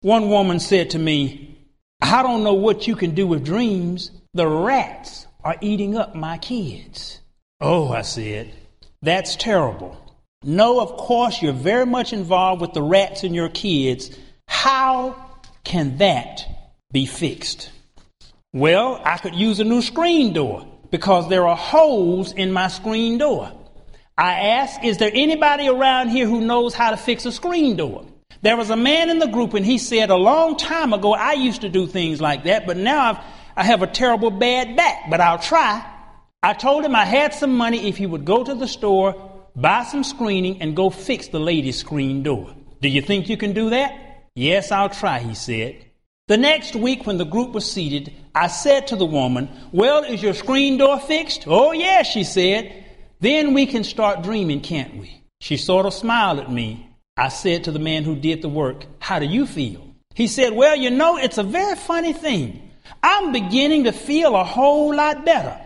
One 0.00 0.30
woman 0.30 0.60
said 0.60 0.90
to 0.90 0.98
me, 0.98 1.58
I 2.00 2.22
don't 2.22 2.42
know 2.42 2.54
what 2.54 2.86
you 2.86 2.96
can 2.96 3.14
do 3.14 3.26
with 3.26 3.44
dreams. 3.44 4.10
The 4.32 4.46
rats 4.46 5.26
are 5.42 5.56
eating 5.60 5.96
up 5.96 6.14
my 6.14 6.38
kids. 6.38 7.20
Oh, 7.60 7.92
I 7.92 8.02
said, 8.02 8.50
that's 9.02 9.36
terrible. 9.36 10.00
No, 10.42 10.80
of 10.80 10.96
course, 10.96 11.42
you're 11.42 11.52
very 11.52 11.86
much 11.86 12.12
involved 12.14 12.62
with 12.62 12.72
the 12.72 12.82
rats 12.82 13.24
and 13.24 13.34
your 13.34 13.50
kids. 13.50 14.10
How 14.48 15.23
can 15.64 15.98
that 15.98 16.46
be 16.92 17.06
fixed? 17.06 17.70
Well, 18.52 19.00
I 19.04 19.18
could 19.18 19.34
use 19.34 19.58
a 19.58 19.64
new 19.64 19.82
screen 19.82 20.32
door 20.32 20.66
because 20.90 21.28
there 21.28 21.48
are 21.48 21.56
holes 21.56 22.32
in 22.32 22.52
my 22.52 22.68
screen 22.68 23.18
door. 23.18 23.50
I 24.16 24.32
asked, 24.50 24.84
is 24.84 24.98
there 24.98 25.10
anybody 25.12 25.66
around 25.68 26.10
here 26.10 26.26
who 26.26 26.40
knows 26.40 26.72
how 26.72 26.90
to 26.90 26.96
fix 26.96 27.26
a 27.26 27.32
screen 27.32 27.76
door? 27.76 28.06
There 28.42 28.56
was 28.56 28.70
a 28.70 28.76
man 28.76 29.10
in 29.10 29.18
the 29.18 29.26
group 29.26 29.54
and 29.54 29.66
he 29.66 29.78
said, 29.78 30.10
a 30.10 30.16
long 30.16 30.56
time 30.56 30.92
ago, 30.92 31.14
I 31.14 31.32
used 31.32 31.62
to 31.62 31.68
do 31.68 31.86
things 31.86 32.20
like 32.20 32.44
that, 32.44 32.66
but 32.66 32.76
now 32.76 33.10
I've, 33.10 33.18
I 33.56 33.64
have 33.64 33.82
a 33.82 33.88
terrible 33.88 34.30
bad 34.30 34.76
back, 34.76 35.10
but 35.10 35.20
I'll 35.20 35.38
try. 35.38 35.84
I 36.42 36.52
told 36.52 36.84
him 36.84 36.94
I 36.94 37.06
had 37.06 37.34
some 37.34 37.56
money 37.56 37.88
if 37.88 37.96
he 37.96 38.06
would 38.06 38.24
go 38.24 38.44
to 38.44 38.54
the 38.54 38.68
store, 38.68 39.48
buy 39.56 39.84
some 39.84 40.04
screening, 40.04 40.60
and 40.60 40.76
go 40.76 40.90
fix 40.90 41.28
the 41.28 41.40
lady's 41.40 41.78
screen 41.78 42.22
door. 42.22 42.54
Do 42.82 42.88
you 42.88 43.00
think 43.00 43.30
you 43.30 43.36
can 43.36 43.54
do 43.54 43.70
that? 43.70 43.98
Yes, 44.34 44.72
I'll 44.72 44.88
try, 44.88 45.20
he 45.20 45.34
said. 45.34 45.84
The 46.26 46.36
next 46.36 46.74
week, 46.74 47.06
when 47.06 47.18
the 47.18 47.24
group 47.24 47.52
was 47.52 47.70
seated, 47.70 48.12
I 48.34 48.48
said 48.48 48.88
to 48.88 48.96
the 48.96 49.06
woman, 49.06 49.48
Well, 49.72 50.04
is 50.04 50.22
your 50.22 50.34
screen 50.34 50.78
door 50.78 50.98
fixed? 50.98 51.44
Oh, 51.46 51.72
yes, 51.72 52.06
she 52.06 52.24
said. 52.24 52.84
Then 53.20 53.54
we 53.54 53.66
can 53.66 53.84
start 53.84 54.22
dreaming, 54.22 54.60
can't 54.60 54.96
we? 54.96 55.22
She 55.40 55.56
sort 55.56 55.86
of 55.86 55.94
smiled 55.94 56.40
at 56.40 56.50
me 56.50 56.88
I 57.16 57.28
said 57.28 57.64
to 57.64 57.70
the 57.70 57.78
man 57.78 58.02
who 58.02 58.16
did 58.16 58.42
the 58.42 58.48
work, 58.48 58.86
How 58.98 59.20
do 59.20 59.26
you 59.26 59.46
feel? 59.46 59.94
He 60.14 60.26
said, 60.26 60.52
Well, 60.52 60.74
you 60.74 60.90
know, 60.90 61.16
it's 61.16 61.38
a 61.38 61.44
very 61.44 61.76
funny 61.76 62.12
thing. 62.12 62.70
I'm 63.04 63.30
beginning 63.30 63.84
to 63.84 63.92
feel 63.92 64.34
a 64.34 64.42
whole 64.42 64.94
lot 64.94 65.24
better. 65.24 65.60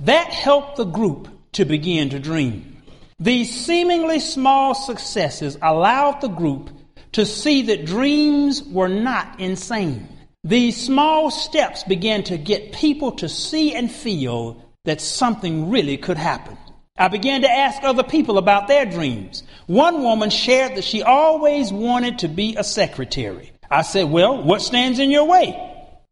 That 0.00 0.32
helped 0.32 0.76
the 0.76 0.84
group 0.84 1.28
to 1.52 1.64
begin 1.64 2.10
to 2.10 2.18
dream. 2.18 2.82
These 3.20 3.64
seemingly 3.64 4.18
small 4.18 4.74
successes 4.74 5.56
allowed 5.62 6.20
the 6.20 6.28
group 6.28 6.70
to 7.12 7.26
see 7.26 7.62
that 7.62 7.84
dreams 7.84 8.62
were 8.62 8.88
not 8.88 9.40
insane. 9.40 10.08
These 10.44 10.76
small 10.76 11.30
steps 11.30 11.84
began 11.84 12.22
to 12.24 12.38
get 12.38 12.72
people 12.72 13.12
to 13.12 13.28
see 13.28 13.74
and 13.74 13.90
feel 13.90 14.64
that 14.84 15.00
something 15.00 15.70
really 15.70 15.96
could 15.96 16.16
happen. 16.16 16.56
I 16.96 17.08
began 17.08 17.42
to 17.42 17.50
ask 17.50 17.82
other 17.82 18.02
people 18.02 18.38
about 18.38 18.68
their 18.68 18.84
dreams. 18.84 19.42
One 19.66 20.02
woman 20.02 20.30
shared 20.30 20.76
that 20.76 20.84
she 20.84 21.02
always 21.02 21.72
wanted 21.72 22.20
to 22.20 22.28
be 22.28 22.56
a 22.56 22.64
secretary. 22.64 23.52
I 23.70 23.82
said, 23.82 24.10
Well, 24.10 24.42
what 24.42 24.62
stands 24.62 24.98
in 24.98 25.10
your 25.10 25.24
way? 25.24 25.66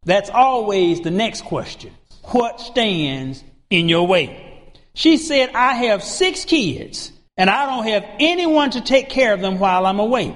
That's 0.05 0.29
always 0.29 1.01
the 1.01 1.11
next 1.11 1.43
question. 1.43 1.91
What 2.23 2.61
stands 2.61 3.43
in 3.69 3.89
your 3.89 4.07
way? 4.07 4.73
She 4.93 5.17
said, 5.17 5.51
I 5.53 5.73
have 5.73 6.03
six 6.03 6.45
kids 6.45 7.11
and 7.37 7.49
I 7.49 7.65
don't 7.65 7.87
have 7.87 8.05
anyone 8.19 8.71
to 8.71 8.81
take 8.81 9.09
care 9.09 9.33
of 9.33 9.41
them 9.41 9.59
while 9.59 9.85
I'm 9.85 9.99
away. 9.99 10.35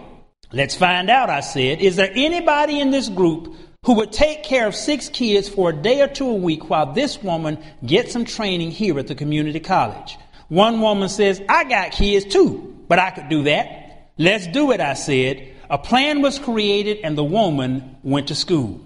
Let's 0.55 0.75
find 0.75 1.09
out, 1.09 1.31
I 1.31 1.39
said. 1.39 1.81
Is 1.81 1.95
there 1.95 2.11
anybody 2.13 2.79
in 2.79 2.91
this 2.91 3.09
group 3.09 3.55
who 3.87 3.95
would 3.95 4.11
take 4.11 4.43
care 4.43 4.67
of 4.67 4.75
six 4.75 5.09
kids 5.09 5.49
for 5.49 5.71
a 5.71 5.73
day 5.73 5.99
or 6.01 6.07
two 6.07 6.29
a 6.29 6.35
week 6.35 6.69
while 6.69 6.93
this 6.93 7.23
woman 7.23 7.57
gets 7.83 8.13
some 8.13 8.23
training 8.23 8.69
here 8.69 8.99
at 8.99 9.07
the 9.07 9.15
community 9.15 9.59
college? 9.59 10.15
One 10.49 10.79
woman 10.79 11.09
says, 11.09 11.41
I 11.49 11.63
got 11.63 11.93
kids 11.93 12.25
too, 12.25 12.85
but 12.87 12.99
I 12.99 13.09
could 13.09 13.29
do 13.29 13.43
that. 13.45 14.11
Let's 14.19 14.45
do 14.45 14.71
it, 14.71 14.79
I 14.79 14.93
said. 14.93 15.55
A 15.71 15.79
plan 15.79 16.21
was 16.21 16.37
created 16.37 16.99
and 17.03 17.17
the 17.17 17.23
woman 17.23 17.97
went 18.03 18.27
to 18.27 18.35
school. 18.35 18.79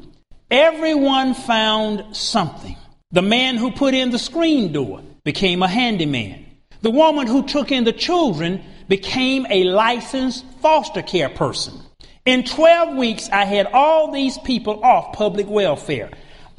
Everyone 0.49 1.33
found 1.33 2.15
something. 2.15 2.77
The 3.11 3.21
man 3.21 3.57
who 3.57 3.71
put 3.71 3.93
in 3.93 4.11
the 4.11 4.19
screen 4.19 4.71
door 4.71 5.01
became 5.25 5.61
a 5.61 5.67
handyman. 5.67 6.45
The 6.81 6.91
woman 6.91 7.27
who 7.27 7.45
took 7.45 7.73
in 7.73 7.83
the 7.83 7.91
children 7.91 8.63
became 8.87 9.45
a 9.49 9.63
licensed 9.65 10.45
foster 10.61 11.01
care 11.01 11.29
person. 11.29 11.79
In 12.25 12.43
12 12.43 12.97
weeks, 12.97 13.29
I 13.29 13.45
had 13.45 13.67
all 13.67 14.11
these 14.11 14.37
people 14.39 14.83
off 14.83 15.13
public 15.13 15.47
welfare. 15.47 16.09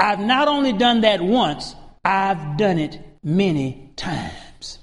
I've 0.00 0.20
not 0.20 0.48
only 0.48 0.72
done 0.72 1.02
that 1.02 1.20
once, 1.20 1.74
I've 2.04 2.56
done 2.56 2.78
it 2.78 2.98
many 3.22 3.92
times. 3.96 4.78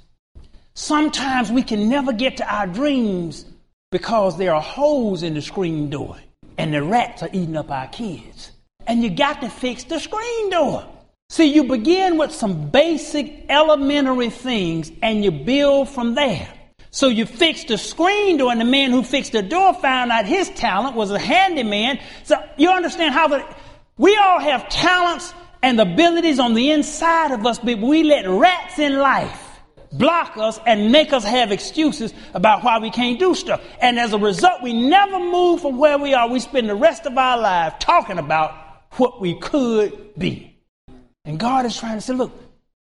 Sometimes 0.76 1.52
we 1.52 1.64
can 1.64 1.90
never 1.90 2.14
get 2.14 2.38
to 2.38 2.54
our 2.54 2.68
dreams 2.68 3.46
because 3.92 4.38
there 4.38 4.54
are 4.54 4.62
holes 4.62 5.24
in 5.24 5.34
the 5.34 5.42
screen 5.42 5.90
door 5.90 6.18
and 6.58 6.74
the 6.74 6.84
rats 6.84 7.24
are 7.24 7.30
eating 7.32 7.56
up 7.56 7.72
our 7.72 7.88
kids. 7.88 8.52
And 8.86 9.02
you 9.02 9.10
got 9.10 9.42
to 9.42 9.50
fix 9.50 9.86
the 9.86 10.00
screen 10.00 10.50
door. 10.50 10.86
See, 11.30 11.46
you 11.46 11.64
begin 11.64 12.18
with 12.18 12.32
some 12.32 12.70
basic 12.70 13.46
elementary 13.50 14.30
things 14.30 14.92
and 15.02 15.24
you 15.24 15.32
build 15.32 15.90
from 15.90 16.14
there. 16.14 16.48
So 16.96 17.10
you 17.10 17.26
fixed 17.26 17.68
the 17.68 17.78
screen 17.78 18.38
door, 18.38 18.54
and 18.54 18.62
the 18.62 18.64
man 18.64 18.92
who 18.92 19.04
fixed 19.04 19.34
the 19.34 19.42
door 19.42 19.74
found 19.74 20.14
out 20.14 20.26
his 20.26 20.50
talent 20.52 20.96
was 20.96 21.12
a 21.12 21.20
handyman. 21.20 22.00
So 22.24 22.38
you 22.56 22.72
understand 22.72 23.14
how 23.14 23.28
the, 23.28 23.46
we 23.98 24.16
all 24.16 24.40
have 24.40 24.70
talents 24.70 25.34
and 25.62 25.78
abilities 25.78 26.40
on 26.40 26.54
the 26.54 26.72
inside 26.72 27.32
of 27.32 27.46
us, 27.46 27.60
but 27.60 27.80
we 27.80 28.04
let 28.04 28.26
rats 28.30 28.80
in 28.80 28.98
life 28.98 29.60
block 29.92 30.38
us 30.38 30.58
and 30.66 30.90
make 30.90 31.12
us 31.12 31.26
have 31.26 31.52
excuses 31.52 32.14
about 32.34 32.64
why 32.64 32.80
we 32.80 32.92
can't 32.92 33.20
do 33.20 33.36
stuff. 33.36 33.62
And 33.82 34.00
as 34.00 34.14
a 34.14 34.18
result, 34.18 34.64
we 34.64 34.72
never 34.72 35.20
move 35.20 35.64
from 35.64 35.78
where 35.78 35.98
we 35.98 36.14
are. 36.14 36.30
We 36.30 36.40
spend 36.40 36.70
the 36.70 36.76
rest 36.76 37.06
of 37.06 37.18
our 37.18 37.38
life 37.38 37.78
talking 37.78 38.20
about 38.20 38.56
what 38.92 39.20
we 39.20 39.38
could 39.38 40.18
be. 40.18 40.58
And 41.26 41.38
God 41.38 41.66
is 41.66 41.78
trying 41.78 41.98
to 41.98 42.02
say, 42.02 42.14
look, 42.14 42.32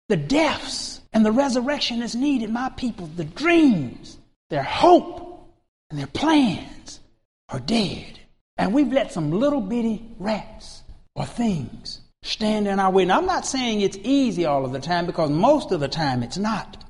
the 0.09 0.17
deaths 0.17 0.94
and 1.15 1.25
the 1.25 1.31
resurrection 1.31 2.03
is 2.03 2.13
needed. 2.13 2.51
My 2.51 2.69
people, 2.69 3.07
the 3.07 3.23
dreams, 3.23 4.17
their 4.49 4.61
hope, 4.61 5.49
and 5.89 5.97
their 5.97 6.07
plans 6.07 6.99
are 7.47 7.61
dead. 7.61 8.19
And 8.57 8.73
we've 8.73 8.91
let 8.91 9.13
some 9.13 9.31
little 9.31 9.61
bitty 9.61 10.05
rats 10.19 10.83
or 11.15 11.25
things 11.25 12.01
stand 12.21 12.67
in 12.67 12.79
our 12.79 12.91
way. 12.91 13.05
Now, 13.05 13.17
I'm 13.17 13.25
not 13.25 13.45
saying 13.45 13.79
it's 13.79 13.97
easy 14.03 14.45
all 14.45 14.65
of 14.65 14.73
the 14.73 14.79
time 14.79 15.05
because 15.05 15.29
most 15.29 15.71
of 15.71 15.79
the 15.79 15.87
time 15.87 16.21
it's 16.21 16.37
not. 16.37 16.83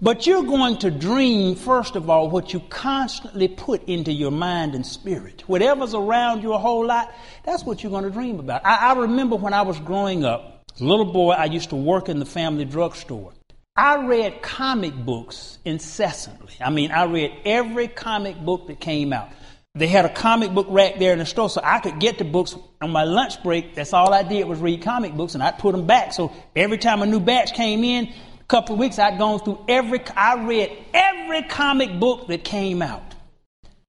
But 0.00 0.26
you're 0.26 0.42
going 0.42 0.78
to 0.78 0.90
dream, 0.90 1.54
first 1.54 1.94
of 1.94 2.10
all, 2.10 2.28
what 2.28 2.52
you 2.52 2.60
constantly 2.68 3.46
put 3.46 3.84
into 3.84 4.12
your 4.12 4.32
mind 4.32 4.74
and 4.74 4.84
spirit. 4.84 5.44
Whatever's 5.46 5.94
around 5.94 6.42
you 6.42 6.52
a 6.52 6.58
whole 6.58 6.84
lot, 6.84 7.14
that's 7.44 7.64
what 7.64 7.82
you're 7.82 7.92
going 7.92 8.04
to 8.04 8.10
dream 8.10 8.40
about. 8.40 8.66
I, 8.66 8.90
I 8.90 8.94
remember 8.94 9.36
when 9.36 9.54
I 9.54 9.62
was 9.62 9.78
growing 9.78 10.24
up, 10.24 10.55
as 10.76 10.82
a 10.82 10.84
little 10.84 11.06
boy, 11.06 11.32
I 11.32 11.46
used 11.46 11.70
to 11.70 11.76
work 11.76 12.10
in 12.10 12.18
the 12.18 12.26
family 12.26 12.66
drugstore. 12.66 13.32
I 13.76 14.04
read 14.04 14.42
comic 14.42 14.94
books 14.94 15.56
incessantly. 15.64 16.52
I 16.60 16.68
mean, 16.68 16.90
I 16.90 17.04
read 17.04 17.32
every 17.46 17.88
comic 17.88 18.38
book 18.38 18.66
that 18.66 18.78
came 18.78 19.14
out. 19.14 19.30
They 19.74 19.86
had 19.86 20.04
a 20.04 20.10
comic 20.10 20.52
book 20.52 20.66
rack 20.68 20.98
there 20.98 21.14
in 21.14 21.18
the 21.18 21.24
store, 21.24 21.48
so 21.48 21.62
I 21.64 21.80
could 21.80 21.98
get 21.98 22.18
the 22.18 22.24
books 22.24 22.54
on 22.82 22.90
my 22.90 23.04
lunch 23.04 23.42
break. 23.42 23.74
That's 23.74 23.94
all 23.94 24.12
I 24.12 24.22
did 24.22 24.46
was 24.46 24.58
read 24.58 24.82
comic 24.82 25.14
books, 25.14 25.32
and 25.32 25.42
I'd 25.42 25.58
put 25.58 25.72
them 25.72 25.86
back. 25.86 26.12
So 26.12 26.30
every 26.54 26.76
time 26.76 27.00
a 27.00 27.06
new 27.06 27.20
batch 27.20 27.54
came 27.54 27.82
in, 27.82 28.06
a 28.06 28.44
couple 28.48 28.74
of 28.74 28.78
weeks, 28.78 28.98
I'd 28.98 29.18
gone 29.18 29.38
through 29.38 29.64
every, 29.68 30.06
I 30.08 30.44
read 30.44 30.76
every 30.92 31.42
comic 31.44 31.98
book 31.98 32.28
that 32.28 32.44
came 32.44 32.82
out. 32.82 33.14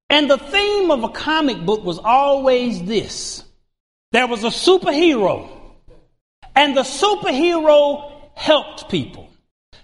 And 0.09 0.29
the 0.29 0.37
theme 0.37 0.89
of 0.89 1.03
a 1.03 1.09
comic 1.09 1.65
book 1.65 1.83
was 1.83 1.99
always 1.99 2.81
this 2.83 3.43
there 4.13 4.25
was 4.25 4.45
a 4.45 4.47
superhero, 4.47 5.49
and 6.57 6.75
the 6.75 6.81
superhero 6.81 8.11
helped 8.33 8.89
people. 8.89 9.29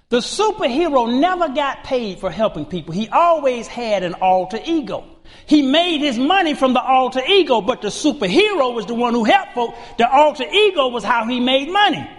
The 0.10 0.18
superhero 0.18 1.20
never 1.20 1.50
got 1.50 1.84
paid 1.84 2.20
for 2.20 2.32
helping 2.32 2.66
people, 2.66 2.94
he 2.94 3.08
always 3.10 3.68
had 3.68 4.04
an 4.04 4.16
alter 4.16 4.60
ego. 4.66 5.06
He 5.46 5.62
made 5.62 6.02
his 6.02 6.18
money 6.18 6.54
from 6.56 6.74
the 6.74 6.82
alter 6.82 7.22
ego, 7.28 7.62
but 7.62 7.82
the 7.82 7.90
superhero 7.90 8.74
was 8.74 8.86
the 8.88 8.96
one 8.96 9.14
who 9.14 9.24
helped 9.24 9.54
folk. 9.54 9.76
The 9.98 10.10
alter 10.10 10.46
ego 10.52 10.88
was 10.88 11.04
how 11.04 11.26
he 11.26 11.40
made 11.40 11.70
money. 11.70 12.10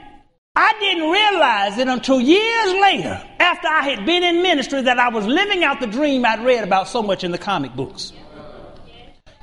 I 0.57 0.73
didn't 0.79 1.11
realize 1.11 1.79
it 1.79 1.89
until 1.89 2.21
years 2.21 2.73
later, 2.81 3.21
after 3.41 3.67
I 3.67 3.83
had 3.83 4.07
been 4.07 4.23
in 4.23 4.41
ministry, 4.43 4.83
that 4.83 4.99
I 5.01 5.09
was 5.09 5.27
living 5.27 5.65
out 5.65 5.81
the 5.81 5.89
dream 5.89 6.25
I'd 6.25 6.45
read 6.45 6.63
about 6.63 6.87
so 6.89 7.03
much 7.03 7.25
in 7.25 7.33
the 7.33 7.39
comic 7.39 7.75
books. 7.75 8.13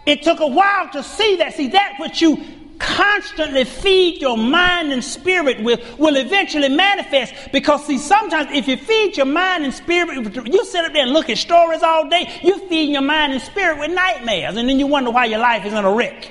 It 0.06 0.24
took 0.24 0.40
a 0.40 0.48
while 0.48 0.90
to 0.92 1.04
see 1.04 1.36
that. 1.38 1.54
See, 1.54 1.68
that 1.70 1.96
which 2.00 2.22
you 2.22 2.44
constantly 2.82 3.64
feed 3.64 4.22
your 4.22 4.38
mind 4.38 4.92
and 4.92 5.04
spirit 5.04 5.62
with 5.64 5.98
will 5.98 6.16
eventually 6.16 6.70
manifest. 6.70 7.34
Because, 7.52 7.86
see, 7.86 7.98
sometimes 7.98 8.50
if 8.52 8.68
you 8.68 8.78
feed 8.78 9.18
your 9.18 9.26
mind 9.26 9.64
and 9.64 9.74
spirit, 9.74 10.16
you 10.48 10.66
sit 10.66 10.86
up 10.86 10.94
there 10.94 11.04
and 11.04 11.14
look 11.14 11.30
at 11.30 11.38
stories 11.38 11.84
all 11.84 12.10
day, 12.10 12.40
you 12.44 12.58
feed 12.68 12.92
your 12.92 13.02
mind 13.02 13.34
and 13.34 13.42
spirit 13.42 13.80
with 13.80 13.92
nightmares, 13.92 14.58
and 14.58 14.68
then 14.68 14.80
you 14.80 14.88
wonder 14.88 15.12
why 15.12 15.26
your 15.26 15.40
life 15.40 15.66
is 15.66 15.74
in 15.74 15.86
a 15.86 15.92
wreck. 15.92 16.30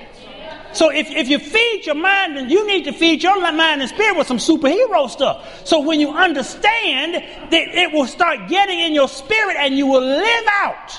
So 0.72 0.90
if, 0.90 1.10
if 1.10 1.28
you 1.28 1.38
feed 1.38 1.84
your 1.86 1.96
mind, 1.96 2.36
then 2.36 2.48
you 2.48 2.66
need 2.66 2.84
to 2.84 2.92
feed 2.92 3.22
your 3.22 3.40
mind 3.40 3.80
and 3.80 3.90
spirit 3.90 4.16
with 4.16 4.28
some 4.28 4.38
superhero 4.38 5.10
stuff. 5.10 5.66
So 5.66 5.80
when 5.80 5.98
you 5.98 6.12
understand 6.12 7.14
that 7.14 7.52
it 7.52 7.92
will 7.92 8.06
start 8.06 8.48
getting 8.48 8.78
in 8.78 8.92
your 8.92 9.08
spirit 9.08 9.56
and 9.58 9.76
you 9.76 9.86
will 9.86 10.00
live 10.00 10.44
out 10.48 10.92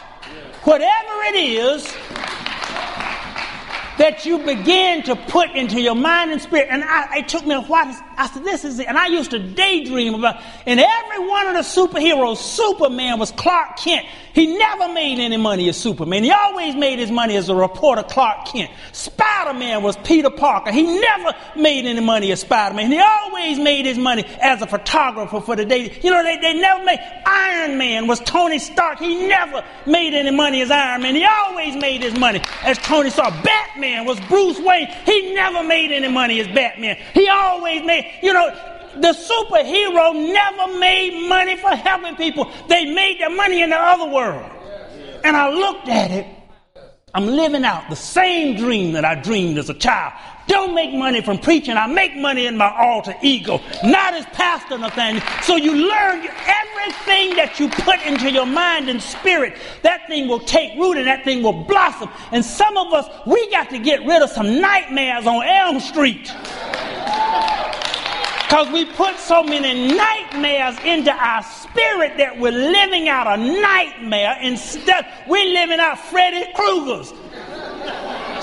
whatever 0.63 1.23
it 1.23 1.35
is 1.35 1.93
that 4.01 4.25
you 4.25 4.39
begin 4.39 5.03
to 5.03 5.15
put 5.15 5.51
into 5.51 5.79
your 5.79 5.93
mind 5.93 6.31
and 6.31 6.41
spirit. 6.41 6.69
And 6.71 6.83
I, 6.83 7.19
it 7.19 7.27
took 7.27 7.45
me 7.45 7.53
a 7.53 7.61
while. 7.61 7.95
I 8.21 8.27
said, 8.27 8.43
this 8.43 8.63
is 8.63 8.77
it. 8.77 8.87
And 8.87 8.99
I 8.99 9.07
used 9.07 9.31
to 9.31 9.39
daydream 9.39 10.13
about, 10.13 10.39
and 10.67 10.79
every 10.79 11.27
one 11.27 11.47
of 11.47 11.53
the 11.55 11.61
superheroes, 11.61 12.37
Superman 12.37 13.17
was 13.17 13.31
Clark 13.31 13.77
Kent. 13.77 14.05
He 14.33 14.57
never 14.57 14.93
made 14.93 15.17
any 15.19 15.37
money 15.37 15.67
as 15.69 15.77
Superman. 15.77 16.23
He 16.23 16.29
always 16.29 16.75
made 16.75 16.99
his 16.99 17.09
money 17.09 17.35
as 17.35 17.49
a 17.49 17.55
reporter, 17.55 18.03
Clark 18.03 18.45
Kent. 18.45 18.69
Spider-Man 18.91 19.81
was 19.81 19.97
Peter 19.97 20.29
Parker. 20.29 20.71
He 20.71 20.83
never 20.83 21.35
made 21.55 21.87
any 21.87 21.99
money 21.99 22.31
as 22.31 22.41
Spider-Man. 22.41 22.91
He 22.91 22.99
always 22.99 23.57
made 23.57 23.87
his 23.87 23.97
money 23.97 24.23
as 24.39 24.61
a 24.61 24.67
photographer 24.67 25.41
for 25.41 25.55
the 25.55 25.65
day. 25.65 25.99
You 26.03 26.11
know, 26.11 26.21
they, 26.23 26.37
they 26.37 26.53
never 26.53 26.85
made, 26.85 26.99
Iron 27.25 27.79
Man 27.79 28.05
was 28.05 28.19
Tony 28.19 28.59
Stark. 28.59 28.99
He 28.99 29.27
never 29.27 29.65
made 29.87 30.13
any 30.13 30.29
money 30.29 30.61
as 30.61 30.69
Iron 30.69 31.01
Man. 31.01 31.15
He 31.15 31.25
always 31.25 31.75
made 31.75 32.03
his 32.03 32.17
money 32.17 32.41
as 32.63 32.77
Tony 32.77 33.09
Stark. 33.09 33.33
Batman 33.43 34.05
was 34.05 34.19
Bruce 34.21 34.59
Wayne. 34.59 34.87
He 35.05 35.33
never 35.33 35.63
made 35.63 35.91
any 35.91 36.07
money 36.07 36.39
as 36.39 36.47
Batman. 36.47 36.97
He 37.15 37.27
always 37.27 37.83
made, 37.83 38.10
you 38.21 38.33
know, 38.33 38.49
the 38.95 39.13
superhero 39.13 40.13
never 40.13 40.77
made 40.79 41.27
money 41.27 41.55
for 41.55 41.69
helping 41.69 42.15
people. 42.15 42.51
They 42.67 42.93
made 42.93 43.19
their 43.19 43.29
money 43.29 43.61
in 43.61 43.69
the 43.69 43.77
other 43.77 44.11
world. 44.11 44.49
And 45.23 45.37
I 45.37 45.49
looked 45.49 45.87
at 45.87 46.11
it. 46.11 46.25
I'm 47.13 47.27
living 47.27 47.65
out 47.65 47.89
the 47.89 47.95
same 47.95 48.55
dream 48.55 48.93
that 48.93 49.03
I 49.03 49.15
dreamed 49.15 49.57
as 49.57 49.69
a 49.69 49.73
child. 49.73 50.13
Don't 50.47 50.73
make 50.73 50.93
money 50.93 51.21
from 51.21 51.37
preaching. 51.37 51.75
I 51.75 51.87
make 51.87 52.15
money 52.15 52.45
in 52.45 52.57
my 52.57 52.73
alter 52.77 53.13
ego, 53.21 53.61
not 53.83 54.13
as 54.13 54.25
Pastor 54.27 54.77
Nathaniel. 54.77 55.23
So 55.43 55.55
you 55.55 55.73
learn 55.73 56.19
everything 56.19 57.35
that 57.35 57.55
you 57.59 57.69
put 57.69 58.01
into 58.05 58.31
your 58.31 58.45
mind 58.45 58.89
and 58.89 59.01
spirit, 59.01 59.57
that 59.83 60.07
thing 60.07 60.27
will 60.27 60.39
take 60.39 60.77
root 60.77 60.97
and 60.97 61.07
that 61.07 61.23
thing 61.23 61.43
will 61.43 61.63
blossom. 61.65 62.09
And 62.31 62.43
some 62.43 62.77
of 62.77 62.93
us, 62.93 63.07
we 63.27 63.49
got 63.51 63.69
to 63.69 63.79
get 63.79 64.05
rid 64.05 64.21
of 64.21 64.29
some 64.29 64.59
nightmares 64.61 65.27
on 65.27 65.45
Elm 65.45 65.79
Street. 65.79 66.31
Because 68.51 68.69
we 68.73 68.83
put 68.83 69.17
so 69.17 69.43
many 69.43 69.95
nightmares 69.95 70.77
into 70.83 71.09
our 71.09 71.41
spirit 71.41 72.17
that 72.17 72.37
we're 72.37 72.51
living 72.51 73.07
out 73.07 73.25
a 73.25 73.41
nightmare 73.41 74.37
instead. 74.41 75.07
We're 75.25 75.53
living 75.53 75.79
out 75.79 75.97
Freddy 75.97 76.51
Krueger's. 76.53 77.13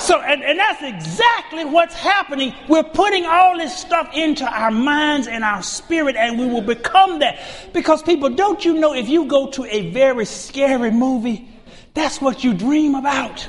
So, 0.02 0.18
and, 0.22 0.42
and 0.42 0.58
that's 0.58 0.82
exactly 0.82 1.66
what's 1.66 1.92
happening. 1.92 2.54
We're 2.68 2.84
putting 2.84 3.26
all 3.26 3.58
this 3.58 3.76
stuff 3.76 4.08
into 4.14 4.46
our 4.46 4.70
minds 4.70 5.26
and 5.26 5.44
our 5.44 5.62
spirit, 5.62 6.16
and 6.16 6.38
we 6.38 6.46
will 6.46 6.62
become 6.62 7.18
that. 7.18 7.40
Because, 7.74 8.02
people, 8.02 8.30
don't 8.30 8.64
you 8.64 8.80
know 8.80 8.94
if 8.94 9.10
you 9.10 9.26
go 9.26 9.50
to 9.50 9.66
a 9.66 9.90
very 9.90 10.24
scary 10.24 10.90
movie, 10.90 11.50
that's 11.92 12.18
what 12.18 12.42
you 12.42 12.54
dream 12.54 12.94
about 12.94 13.46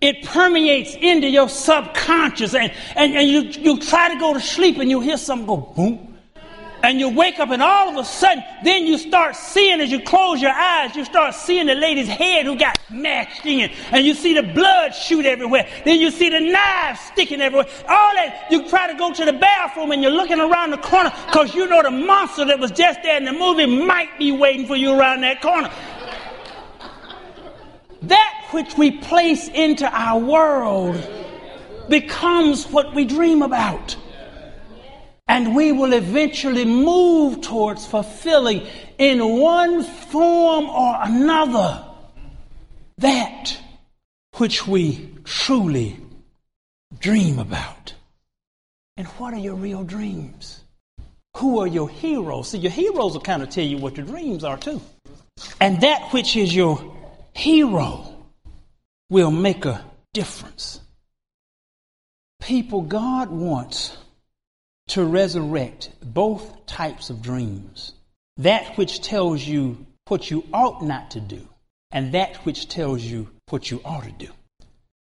it 0.00 0.24
permeates 0.24 0.94
into 0.94 1.28
your 1.28 1.48
subconscious 1.48 2.54
and, 2.54 2.72
and, 2.94 3.14
and 3.14 3.28
you, 3.28 3.42
you 3.62 3.80
try 3.80 4.12
to 4.12 4.20
go 4.20 4.34
to 4.34 4.40
sleep 4.40 4.78
and 4.78 4.90
you 4.90 5.00
hear 5.00 5.16
something 5.16 5.46
go 5.46 5.56
boom. 5.56 6.12
And 6.82 7.00
you 7.00 7.08
wake 7.08 7.40
up 7.40 7.48
and 7.48 7.62
all 7.62 7.88
of 7.88 7.96
a 7.96 8.04
sudden 8.04 8.44
then 8.62 8.86
you 8.86 8.98
start 8.98 9.34
seeing 9.34 9.80
as 9.80 9.90
you 9.90 10.00
close 10.00 10.40
your 10.40 10.52
eyes 10.52 10.94
you 10.94 11.04
start 11.04 11.34
seeing 11.34 11.66
the 11.66 11.74
lady's 11.74 12.06
head 12.06 12.44
who 12.44 12.56
got 12.56 12.78
mashed 12.90 13.44
in. 13.46 13.70
And 13.90 14.04
you 14.04 14.14
see 14.14 14.34
the 14.34 14.42
blood 14.42 14.94
shoot 14.94 15.24
everywhere. 15.24 15.66
Then 15.84 15.98
you 15.98 16.10
see 16.10 16.28
the 16.28 16.40
knives 16.40 17.00
sticking 17.00 17.40
everywhere. 17.40 17.66
All 17.88 18.14
that 18.14 18.46
you 18.50 18.68
try 18.68 18.92
to 18.92 18.98
go 18.98 19.12
to 19.12 19.24
the 19.24 19.32
bathroom 19.32 19.90
and 19.92 20.02
you're 20.02 20.12
looking 20.12 20.38
around 20.38 20.70
the 20.70 20.78
corner 20.78 21.10
because 21.26 21.54
you 21.54 21.66
know 21.66 21.82
the 21.82 21.90
monster 21.90 22.44
that 22.44 22.60
was 22.60 22.70
just 22.70 23.02
there 23.02 23.16
in 23.16 23.24
the 23.24 23.32
movie 23.32 23.66
might 23.66 24.16
be 24.18 24.30
waiting 24.30 24.66
for 24.66 24.76
you 24.76 24.96
around 24.96 25.22
that 25.22 25.40
corner. 25.40 25.70
That 28.02 28.35
which 28.56 28.78
we 28.78 28.90
place 28.90 29.48
into 29.48 29.86
our 29.86 30.18
world 30.18 30.96
becomes 31.90 32.66
what 32.68 32.94
we 32.94 33.04
dream 33.04 33.42
about. 33.42 33.94
And 35.28 35.54
we 35.54 35.72
will 35.72 35.92
eventually 35.92 36.64
move 36.64 37.42
towards 37.42 37.84
fulfilling 37.84 38.66
in 38.96 39.18
one 39.22 39.82
form 39.82 40.70
or 40.70 40.96
another 41.02 41.84
that 42.96 43.58
which 44.38 44.66
we 44.66 45.14
truly 45.24 46.00
dream 46.98 47.38
about. 47.38 47.92
And 48.96 49.06
what 49.18 49.34
are 49.34 49.38
your 49.38 49.56
real 49.56 49.84
dreams? 49.84 50.62
Who 51.36 51.60
are 51.60 51.66
your 51.66 51.90
heroes? 51.90 52.48
See, 52.48 52.58
your 52.60 52.72
heroes 52.72 53.12
will 53.12 53.20
kind 53.20 53.42
of 53.42 53.50
tell 53.50 53.66
you 53.66 53.76
what 53.76 53.98
your 53.98 54.06
dreams 54.06 54.44
are 54.44 54.56
too. 54.56 54.80
And 55.60 55.82
that 55.82 56.10
which 56.14 56.36
is 56.36 56.56
your 56.56 56.96
hero 57.34 58.15
will 59.08 59.30
make 59.30 59.64
a 59.64 59.84
difference. 60.12 60.80
People, 62.40 62.82
God 62.82 63.30
wants 63.30 63.96
to 64.88 65.04
resurrect 65.04 65.90
both 66.02 66.66
types 66.66 67.10
of 67.10 67.22
dreams 67.22 67.92
that 68.36 68.76
which 68.76 69.00
tells 69.00 69.42
you 69.42 69.86
what 70.08 70.30
you 70.30 70.44
ought 70.52 70.82
not 70.82 71.10
to 71.12 71.20
do, 71.20 71.48
and 71.90 72.12
that 72.12 72.36
which 72.44 72.68
tells 72.68 73.02
you 73.02 73.28
what 73.48 73.70
you 73.70 73.80
ought 73.84 74.04
to 74.04 74.12
do. 74.12 74.28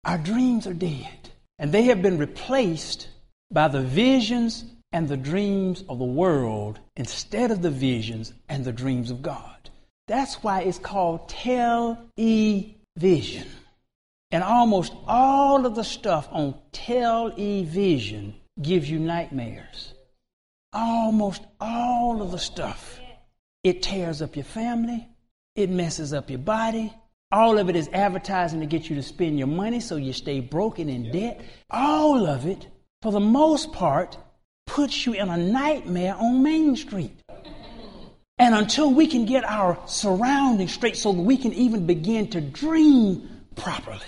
Our 0.04 0.18
dreams 0.18 0.66
are 0.66 0.74
dead, 0.74 1.30
and 1.58 1.72
they 1.72 1.84
have 1.84 2.02
been 2.02 2.18
replaced 2.18 3.08
by 3.50 3.68
the 3.68 3.82
visions 3.82 4.64
and 4.92 5.08
the 5.08 5.16
dreams 5.16 5.84
of 5.88 5.98
the 5.98 6.04
world 6.04 6.78
instead 6.96 7.50
of 7.50 7.62
the 7.62 7.70
visions 7.70 8.32
and 8.48 8.64
the 8.64 8.72
dreams 8.72 9.10
of 9.10 9.22
God. 9.22 9.70
That's 10.08 10.42
why 10.42 10.62
it's 10.62 10.78
called 10.78 11.28
television. 11.28 12.06
And 14.32 14.42
almost 14.42 14.94
all 15.06 15.66
of 15.66 15.74
the 15.74 15.84
stuff 15.84 16.26
on 16.32 16.54
television 16.72 18.34
gives 18.60 18.90
you 18.90 18.98
nightmares. 18.98 19.92
Almost 20.72 21.42
all 21.60 22.22
of 22.22 22.30
the 22.30 22.38
stuff. 22.38 22.98
It 23.62 23.82
tears 23.82 24.22
up 24.22 24.34
your 24.34 24.46
family, 24.46 25.06
it 25.54 25.68
messes 25.68 26.14
up 26.14 26.30
your 26.30 26.38
body. 26.38 26.92
All 27.30 27.58
of 27.58 27.70
it 27.70 27.76
is 27.76 27.88
advertising 27.92 28.60
to 28.60 28.66
get 28.66 28.90
you 28.90 28.96
to 28.96 29.02
spend 29.02 29.38
your 29.38 29.48
money 29.48 29.80
so 29.80 29.96
you 29.96 30.12
stay 30.12 30.40
broken 30.40 30.88
in 30.88 31.12
debt. 31.12 31.40
All 31.70 32.26
of 32.26 32.46
it, 32.46 32.66
for 33.00 33.10
the 33.12 33.20
most 33.20 33.72
part, 33.72 34.18
puts 34.66 35.06
you 35.06 35.14
in 35.14 35.30
a 35.30 35.36
nightmare 35.36 36.14
on 36.14 36.42
Main 36.42 36.76
Street. 36.76 37.18
And 38.38 38.54
until 38.54 38.92
we 38.92 39.06
can 39.06 39.24
get 39.24 39.44
our 39.44 39.78
surroundings 39.86 40.74
straight 40.74 40.96
so 40.96 41.12
that 41.12 41.22
we 41.22 41.36
can 41.36 41.52
even 41.54 41.86
begin 41.86 42.28
to 42.30 42.40
dream 42.40 43.28
properly, 43.56 44.00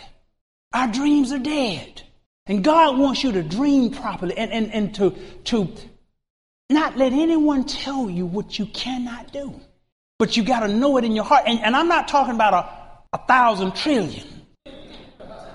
our 0.75 0.89
dreams 0.89 1.33
are 1.33 1.39
dead. 1.39 2.03
And 2.47 2.63
God 2.63 2.99
wants 2.99 3.25
you 3.25 3.33
to 3.33 3.43
dream 3.43 3.91
properly 3.91 4.37
and, 4.37 4.53
and, 4.53 4.73
and 4.75 4.95
to, 4.97 5.17
to 5.45 5.73
not 6.69 6.99
let 6.99 7.13
anyone 7.13 7.65
tell 7.65 8.11
you 8.11 8.27
what 8.27 8.59
you 8.59 8.67
cannot 8.67 9.33
do. 9.33 9.59
But 10.19 10.37
you 10.37 10.45
got 10.45 10.61
to 10.61 10.69
know 10.69 10.99
it 10.99 11.05
in 11.05 11.15
your 11.15 11.25
heart. 11.25 11.45
And, 11.47 11.61
and 11.61 11.75
I'm 11.75 11.89
not 11.89 12.09
talking 12.09 12.35
about 12.35 12.53
a, 12.53 13.17
a 13.17 13.27
thousand 13.27 13.75
trillion. 13.75 14.27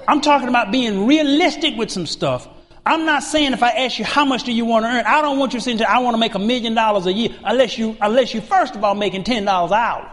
I'm 0.07 0.21
talking 0.21 0.47
about 0.47 0.71
being 0.71 1.05
realistic 1.05 1.75
with 1.77 1.91
some 1.91 2.07
stuff. 2.07 2.47
I'm 2.83 3.05
not 3.05 3.21
saying 3.21 3.53
if 3.53 3.61
I 3.61 3.69
ask 3.69 3.99
you 3.99 4.05
how 4.05 4.25
much 4.25 4.43
do 4.45 4.51
you 4.51 4.65
want 4.65 4.85
to 4.85 4.89
earn, 4.89 5.05
I 5.05 5.21
don't 5.21 5.37
want 5.37 5.53
you 5.53 5.59
to 5.59 5.63
say 5.63 5.85
I 5.85 5.99
want 5.99 6.15
to 6.15 6.17
make 6.17 6.33
a 6.33 6.39
million 6.39 6.73
dollars 6.73 7.05
a 7.05 7.13
year 7.13 7.29
unless 7.43 7.77
you 7.77 7.95
unless 8.01 8.33
you 8.33 8.41
first 8.41 8.75
of 8.75 8.83
all 8.83 8.95
making 8.95 9.25
ten 9.25 9.45
dollars 9.45 9.71
an 9.71 9.77
hour. 9.77 10.11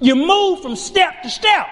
You 0.00 0.16
move 0.16 0.62
from 0.62 0.74
step 0.74 1.22
to 1.22 1.30
step. 1.30 1.68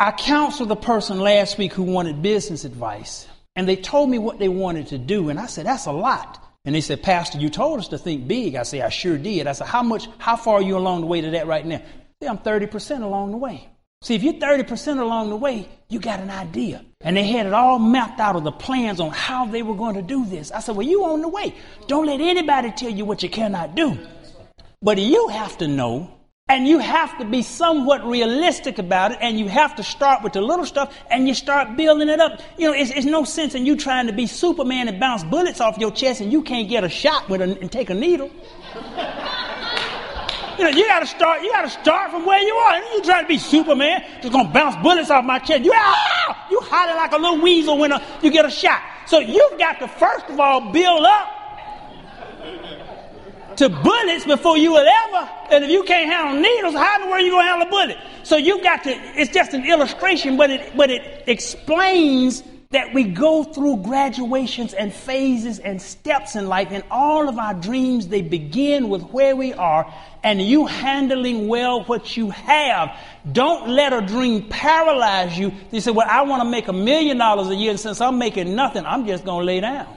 I 0.00 0.12
counseled 0.12 0.72
a 0.72 0.76
person 0.76 1.20
last 1.20 1.58
week 1.58 1.74
who 1.74 1.82
wanted 1.82 2.22
business 2.22 2.64
advice, 2.64 3.28
and 3.54 3.68
they 3.68 3.76
told 3.76 4.08
me 4.08 4.18
what 4.18 4.38
they 4.38 4.48
wanted 4.48 4.86
to 4.88 4.98
do, 4.98 5.28
and 5.28 5.38
I 5.38 5.44
said, 5.44 5.66
That's 5.66 5.84
a 5.84 5.92
lot. 5.92 6.42
And 6.64 6.74
they 6.74 6.80
said, 6.80 7.02
Pastor, 7.02 7.38
you 7.38 7.50
told 7.50 7.80
us 7.80 7.88
to 7.88 7.98
think 7.98 8.26
big. 8.26 8.54
I 8.54 8.62
said, 8.62 8.80
I 8.80 8.88
sure 8.88 9.18
did. 9.18 9.46
I 9.46 9.52
said, 9.52 9.66
How 9.66 9.82
much, 9.82 10.08
how 10.16 10.36
far 10.36 10.54
are 10.54 10.62
you 10.62 10.78
along 10.78 11.02
the 11.02 11.06
way 11.06 11.20
to 11.20 11.30
that 11.32 11.46
right 11.46 11.66
now? 11.66 11.82
Say, 12.22 12.28
I'm 12.28 12.38
30% 12.38 13.02
along 13.02 13.32
the 13.32 13.36
way. 13.36 13.68
See, 14.00 14.14
if 14.14 14.22
you're 14.22 14.32
30% 14.32 15.00
along 15.00 15.28
the 15.28 15.36
way, 15.36 15.68
you 15.90 16.00
got 16.00 16.20
an 16.20 16.30
idea. 16.30 16.82
And 17.02 17.14
they 17.14 17.24
had 17.24 17.44
it 17.44 17.52
all 17.52 17.78
mapped 17.78 18.20
out 18.20 18.36
of 18.36 18.44
the 18.44 18.52
plans 18.52 19.00
on 19.00 19.10
how 19.10 19.44
they 19.44 19.62
were 19.62 19.76
going 19.76 19.96
to 19.96 20.02
do 20.02 20.24
this. 20.24 20.50
I 20.50 20.60
said, 20.60 20.76
Well, 20.76 20.86
you 20.86 21.04
on 21.04 21.20
the 21.20 21.28
way. 21.28 21.54
Don't 21.88 22.06
let 22.06 22.22
anybody 22.22 22.70
tell 22.70 22.90
you 22.90 23.04
what 23.04 23.22
you 23.22 23.28
cannot 23.28 23.74
do. 23.74 23.98
But 24.80 24.96
you 24.96 25.28
have 25.28 25.58
to 25.58 25.68
know, 25.68 26.10
and 26.50 26.66
you 26.66 26.80
have 26.80 27.16
to 27.18 27.24
be 27.24 27.42
somewhat 27.42 28.04
realistic 28.04 28.78
about 28.78 29.12
it, 29.12 29.18
and 29.20 29.38
you 29.38 29.46
have 29.46 29.76
to 29.76 29.84
start 29.84 30.24
with 30.24 30.32
the 30.32 30.40
little 30.40 30.66
stuff 30.66 30.92
and 31.08 31.28
you 31.28 31.32
start 31.32 31.76
building 31.76 32.08
it 32.08 32.18
up. 32.18 32.40
You 32.58 32.66
know, 32.66 32.72
it's, 32.72 32.90
it's 32.90 33.06
no 33.06 33.22
sense 33.22 33.54
in 33.54 33.64
you 33.64 33.76
trying 33.76 34.08
to 34.08 34.12
be 34.12 34.26
Superman 34.26 34.88
and 34.88 34.98
bounce 34.98 35.22
bullets 35.22 35.60
off 35.60 35.78
your 35.78 35.92
chest 35.92 36.20
and 36.20 36.32
you 36.32 36.42
can't 36.42 36.68
get 36.68 36.82
a 36.82 36.88
shot 36.88 37.28
with 37.28 37.40
a, 37.40 37.44
and 37.60 37.70
take 37.70 37.88
a 37.88 37.94
needle. 37.94 38.32
You 40.58 40.64
know, 40.64 40.70
you 40.70 40.88
gotta 40.88 41.06
start, 41.06 41.42
you 41.42 41.50
gotta 41.52 41.70
start 41.70 42.10
from 42.10 42.26
where 42.26 42.42
you 42.42 42.52
are. 42.52 42.74
And 42.74 42.84
you 42.94 43.02
trying 43.04 43.22
to 43.24 43.28
be 43.28 43.38
Superman, 43.38 44.02
just 44.20 44.32
gonna 44.32 44.52
bounce 44.52 44.74
bullets 44.82 45.08
off 45.08 45.24
my 45.24 45.38
chest. 45.38 45.64
You, 45.64 45.72
ah! 45.72 46.48
you 46.50 46.58
holler 46.64 46.96
like 46.96 47.12
a 47.12 47.16
little 47.16 47.40
weasel 47.40 47.78
when 47.78 47.92
a, 47.92 47.94
uh, 47.94 48.04
you 48.22 48.30
get 48.32 48.44
a 48.44 48.50
shot. 48.50 48.82
So 49.06 49.20
you've 49.20 49.56
got 49.56 49.78
to 49.78 49.86
first 49.86 50.28
of 50.28 50.40
all 50.40 50.72
build 50.72 51.04
up 51.04 51.28
to 53.56 53.68
bullets 53.68 54.24
before 54.24 54.56
you 54.56 54.72
will 54.72 54.86
ever. 54.86 55.30
And 55.50 55.64
if 55.64 55.70
you 55.70 55.82
can't 55.84 56.10
handle 56.10 56.40
needles, 56.40 56.74
how 56.74 56.96
in 56.96 57.02
the 57.02 57.06
world 57.08 57.20
are 57.20 57.24
you 57.24 57.30
gonna 57.32 57.48
handle 57.48 57.68
a 57.68 57.70
bullet? 57.70 57.98
So 58.22 58.36
you've 58.36 58.62
got 58.62 58.84
to. 58.84 58.90
It's 58.90 59.32
just 59.32 59.54
an 59.54 59.64
illustration, 59.64 60.36
but 60.36 60.50
it 60.50 60.76
but 60.76 60.90
it 60.90 61.24
explains 61.26 62.42
that 62.70 62.94
we 62.94 63.02
go 63.02 63.42
through 63.42 63.78
graduations 63.78 64.74
and 64.74 64.94
phases 64.94 65.58
and 65.58 65.82
steps 65.82 66.36
in 66.36 66.46
life, 66.46 66.68
and 66.70 66.84
all 66.88 67.28
of 67.28 67.36
our 67.36 67.52
dreams, 67.52 68.06
they 68.06 68.22
begin 68.22 68.88
with 68.88 69.02
where 69.10 69.34
we 69.34 69.52
are 69.52 69.92
and 70.22 70.40
you 70.40 70.66
handling 70.66 71.48
well 71.48 71.82
what 71.84 72.16
you 72.16 72.30
have. 72.30 72.96
Don't 73.32 73.70
let 73.70 73.92
a 73.92 74.00
dream 74.00 74.48
paralyze 74.48 75.36
you. 75.38 75.52
You 75.72 75.80
say, 75.80 75.90
Well, 75.90 76.06
I 76.08 76.22
want 76.22 76.42
to 76.42 76.48
make 76.48 76.68
a 76.68 76.72
million 76.72 77.18
dollars 77.18 77.48
a 77.48 77.54
year, 77.54 77.70
and 77.70 77.80
since 77.80 78.00
I'm 78.00 78.18
making 78.18 78.54
nothing, 78.54 78.86
I'm 78.86 79.06
just 79.06 79.24
going 79.24 79.40
to 79.40 79.44
lay 79.44 79.60
down. 79.60 79.88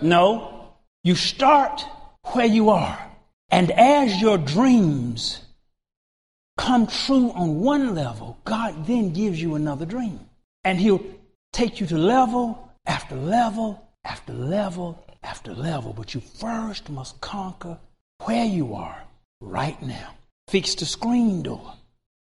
No, 0.00 0.72
you 1.02 1.14
start 1.14 1.84
where 2.34 2.46
you 2.46 2.70
are. 2.70 2.98
And 3.50 3.70
as 3.70 4.20
your 4.20 4.38
dreams 4.38 5.40
come 6.56 6.86
true 6.86 7.30
on 7.32 7.60
one 7.60 7.94
level, 7.94 8.38
God 8.44 8.86
then 8.86 9.12
gives 9.12 9.40
you 9.40 9.54
another 9.54 9.86
dream. 9.86 10.20
And 10.64 10.78
He'll 10.78 11.04
take 11.52 11.80
you 11.80 11.86
to 11.86 11.96
level 11.98 12.72
after 12.86 13.14
level 13.14 13.88
after 14.04 14.32
level 14.32 15.04
after 15.22 15.54
level. 15.54 15.92
But 15.92 16.14
you 16.14 16.20
first 16.20 16.90
must 16.90 17.20
conquer 17.20 17.78
where 18.24 18.44
you 18.44 18.74
are 18.74 19.02
right 19.40 19.80
now. 19.82 20.14
Fix 20.48 20.74
the 20.74 20.86
screen 20.86 21.42
door. 21.42 21.74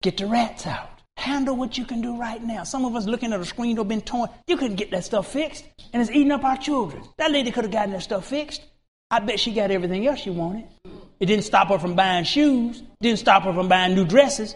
Get 0.01 0.17
the 0.17 0.25
rats 0.25 0.67
out. 0.67 0.89
Handle 1.17 1.55
what 1.55 1.77
you 1.77 1.85
can 1.85 2.01
do 2.01 2.17
right 2.17 2.43
now. 2.43 2.63
Some 2.63 2.85
of 2.85 2.95
us 2.95 3.05
looking 3.05 3.33
at 3.33 3.39
a 3.39 3.45
screen 3.45 3.75
door 3.75 3.85
been 3.85 4.01
torn. 4.01 4.29
You 4.47 4.57
couldn't 4.57 4.77
get 4.77 4.91
that 4.91 5.05
stuff 5.05 5.31
fixed, 5.31 5.63
and 5.93 6.01
it's 6.01 6.11
eating 6.11 6.31
up 6.31 6.43
our 6.43 6.57
children. 6.57 7.03
That 7.17 7.31
lady 7.31 7.51
could 7.51 7.65
have 7.65 7.71
gotten 7.71 7.91
that 7.91 8.01
stuff 8.01 8.27
fixed. 8.27 8.61
I 9.13 9.19
bet 9.19 9.39
she 9.39 9.51
got 9.53 9.69
everything 9.69 10.07
else 10.07 10.21
she 10.21 10.31
wanted. 10.31 10.65
It 11.19 11.27
didn't 11.27 11.45
stop 11.45 11.67
her 11.67 11.77
from 11.77 11.93
buying 11.93 12.23
shoes. 12.23 12.81
Didn't 12.99 13.19
stop 13.19 13.43
her 13.43 13.53
from 13.53 13.67
buying 13.69 13.93
new 13.93 14.05
dresses. 14.05 14.55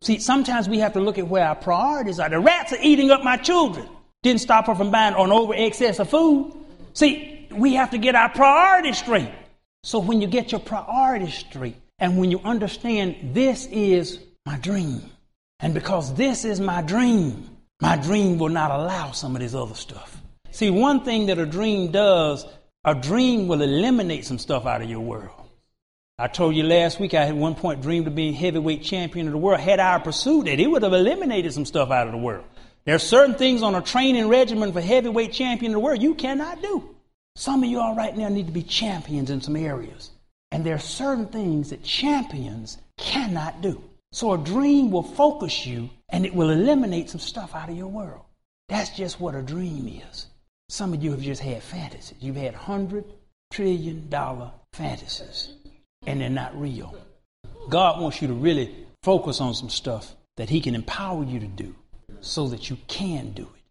See, 0.00 0.18
sometimes 0.18 0.66
we 0.66 0.78
have 0.78 0.94
to 0.94 1.00
look 1.00 1.18
at 1.18 1.28
where 1.28 1.44
our 1.44 1.54
priorities 1.54 2.18
are. 2.18 2.30
The 2.30 2.40
rats 2.40 2.72
are 2.72 2.78
eating 2.80 3.10
up 3.10 3.22
my 3.22 3.36
children. 3.36 3.86
Didn't 4.22 4.40
stop 4.40 4.66
her 4.66 4.74
from 4.74 4.90
buying 4.90 5.12
an 5.12 5.30
over 5.30 5.52
excess 5.54 5.98
of 5.98 6.08
food. 6.08 6.54
See, 6.94 7.48
we 7.52 7.74
have 7.74 7.90
to 7.90 7.98
get 7.98 8.14
our 8.14 8.30
priorities 8.30 8.96
straight. 8.96 9.30
So 9.82 9.98
when 9.98 10.22
you 10.22 10.26
get 10.26 10.52
your 10.52 10.62
priorities 10.62 11.34
straight 11.34 11.76
and 11.98 12.16
when 12.16 12.30
you 12.30 12.40
understand 12.44 13.34
this 13.34 13.66
is 13.66 14.20
my 14.46 14.56
dream, 14.56 15.02
and 15.60 15.74
because 15.74 16.14
this 16.14 16.46
is 16.46 16.60
my 16.60 16.80
dream, 16.80 17.58
my 17.82 17.98
dream 17.98 18.38
will 18.38 18.48
not 18.48 18.70
allow 18.70 19.10
some 19.10 19.36
of 19.36 19.42
this 19.42 19.54
other 19.54 19.74
stuff. 19.74 20.22
See, 20.50 20.70
one 20.70 21.04
thing 21.04 21.26
that 21.26 21.38
a 21.38 21.44
dream 21.44 21.90
does, 21.90 22.46
a 22.84 22.94
dream 22.94 23.48
will 23.48 23.62
eliminate 23.62 24.24
some 24.24 24.38
stuff 24.38 24.66
out 24.66 24.82
of 24.82 24.88
your 24.88 25.00
world. 25.00 25.30
I 26.18 26.26
told 26.26 26.56
you 26.56 26.62
last 26.62 26.98
week 26.98 27.14
I 27.14 27.24
had 27.24 27.34
one 27.34 27.54
point 27.54 27.82
dreamed 27.82 28.06
of 28.06 28.14
being 28.14 28.34
heavyweight 28.34 28.82
champion 28.82 29.26
of 29.26 29.32
the 29.32 29.38
world. 29.38 29.60
Had 29.60 29.78
I 29.78 29.98
pursued 29.98 30.48
it, 30.48 30.58
it 30.58 30.68
would 30.68 30.82
have 30.82 30.92
eliminated 30.92 31.52
some 31.52 31.64
stuff 31.64 31.90
out 31.90 32.06
of 32.06 32.12
the 32.12 32.18
world. 32.18 32.44
There 32.84 32.94
are 32.94 33.00
certain 33.00 33.34
things 33.34 33.62
on 33.62 33.74
a 33.74 33.82
training 33.82 34.28
regimen 34.28 34.72
for 34.72 34.80
heavyweight 34.80 35.32
champion 35.32 35.72
of 35.72 35.74
the 35.74 35.80
world 35.80 36.02
you 36.02 36.14
cannot 36.14 36.62
do. 36.62 36.96
Some 37.36 37.62
of 37.62 37.68
you 37.68 37.80
all 37.80 37.94
right 37.94 38.16
now 38.16 38.28
need 38.28 38.46
to 38.46 38.52
be 38.52 38.62
champions 38.62 39.30
in 39.30 39.40
some 39.40 39.54
areas. 39.54 40.10
And 40.50 40.64
there 40.64 40.74
are 40.74 40.80
certain 40.80 41.26
things 41.26 41.70
that 41.70 41.84
champions 41.84 42.78
cannot 42.96 43.60
do. 43.60 43.82
So 44.10 44.32
a 44.32 44.38
dream 44.38 44.90
will 44.90 45.02
focus 45.02 45.66
you 45.66 45.90
and 46.08 46.24
it 46.24 46.34
will 46.34 46.50
eliminate 46.50 47.10
some 47.10 47.20
stuff 47.20 47.54
out 47.54 47.68
of 47.68 47.76
your 47.76 47.88
world. 47.88 48.22
That's 48.68 48.90
just 48.90 49.20
what 49.20 49.34
a 49.34 49.42
dream 49.42 50.00
is. 50.10 50.26
Some 50.70 50.92
of 50.92 51.02
you 51.02 51.12
have 51.12 51.22
just 51.22 51.40
had 51.40 51.62
fantasies. 51.62 52.18
You've 52.20 52.36
had 52.36 52.54
hundred 52.54 53.04
trillion 53.50 54.08
dollar 54.10 54.50
fantasies, 54.74 55.54
and 56.06 56.20
they're 56.20 56.28
not 56.28 56.58
real. 56.60 56.94
God 57.70 58.00
wants 58.00 58.20
you 58.20 58.28
to 58.28 58.34
really 58.34 58.74
focus 59.02 59.40
on 59.40 59.54
some 59.54 59.70
stuff 59.70 60.14
that 60.36 60.50
He 60.50 60.60
can 60.60 60.74
empower 60.74 61.24
you 61.24 61.40
to 61.40 61.46
do 61.46 61.74
so 62.20 62.48
that 62.48 62.68
you 62.68 62.76
can 62.86 63.30
do 63.30 63.42
it. 63.42 63.62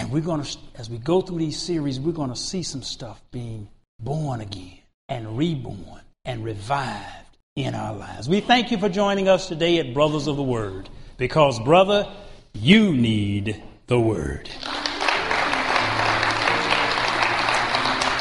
And 0.00 0.10
we're 0.10 0.22
going 0.22 0.42
to, 0.42 0.58
as 0.76 0.88
we 0.88 0.98
go 0.98 1.20
through 1.20 1.38
these 1.38 1.60
series, 1.60 2.00
we're 2.00 2.12
going 2.12 2.30
to 2.30 2.36
see 2.36 2.62
some 2.62 2.82
stuff 2.82 3.22
being 3.30 3.68
born 4.00 4.40
again 4.40 4.78
and 5.08 5.36
reborn 5.36 6.00
and 6.24 6.42
revived 6.42 7.36
in 7.54 7.74
our 7.74 7.94
lives. 7.94 8.28
We 8.28 8.40
thank 8.40 8.70
you 8.70 8.78
for 8.78 8.88
joining 8.88 9.28
us 9.28 9.48
today 9.48 9.78
at 9.78 9.94
Brothers 9.94 10.26
of 10.26 10.36
the 10.36 10.42
Word 10.42 10.88
because, 11.18 11.58
brother, 11.60 12.10
you 12.54 12.94
need 12.94 13.62
the 13.86 14.00
Word. 14.00 14.50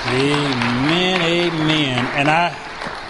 Amen, 0.08 1.22
amen. 1.22 2.06
And 2.16 2.30
I, 2.30 2.50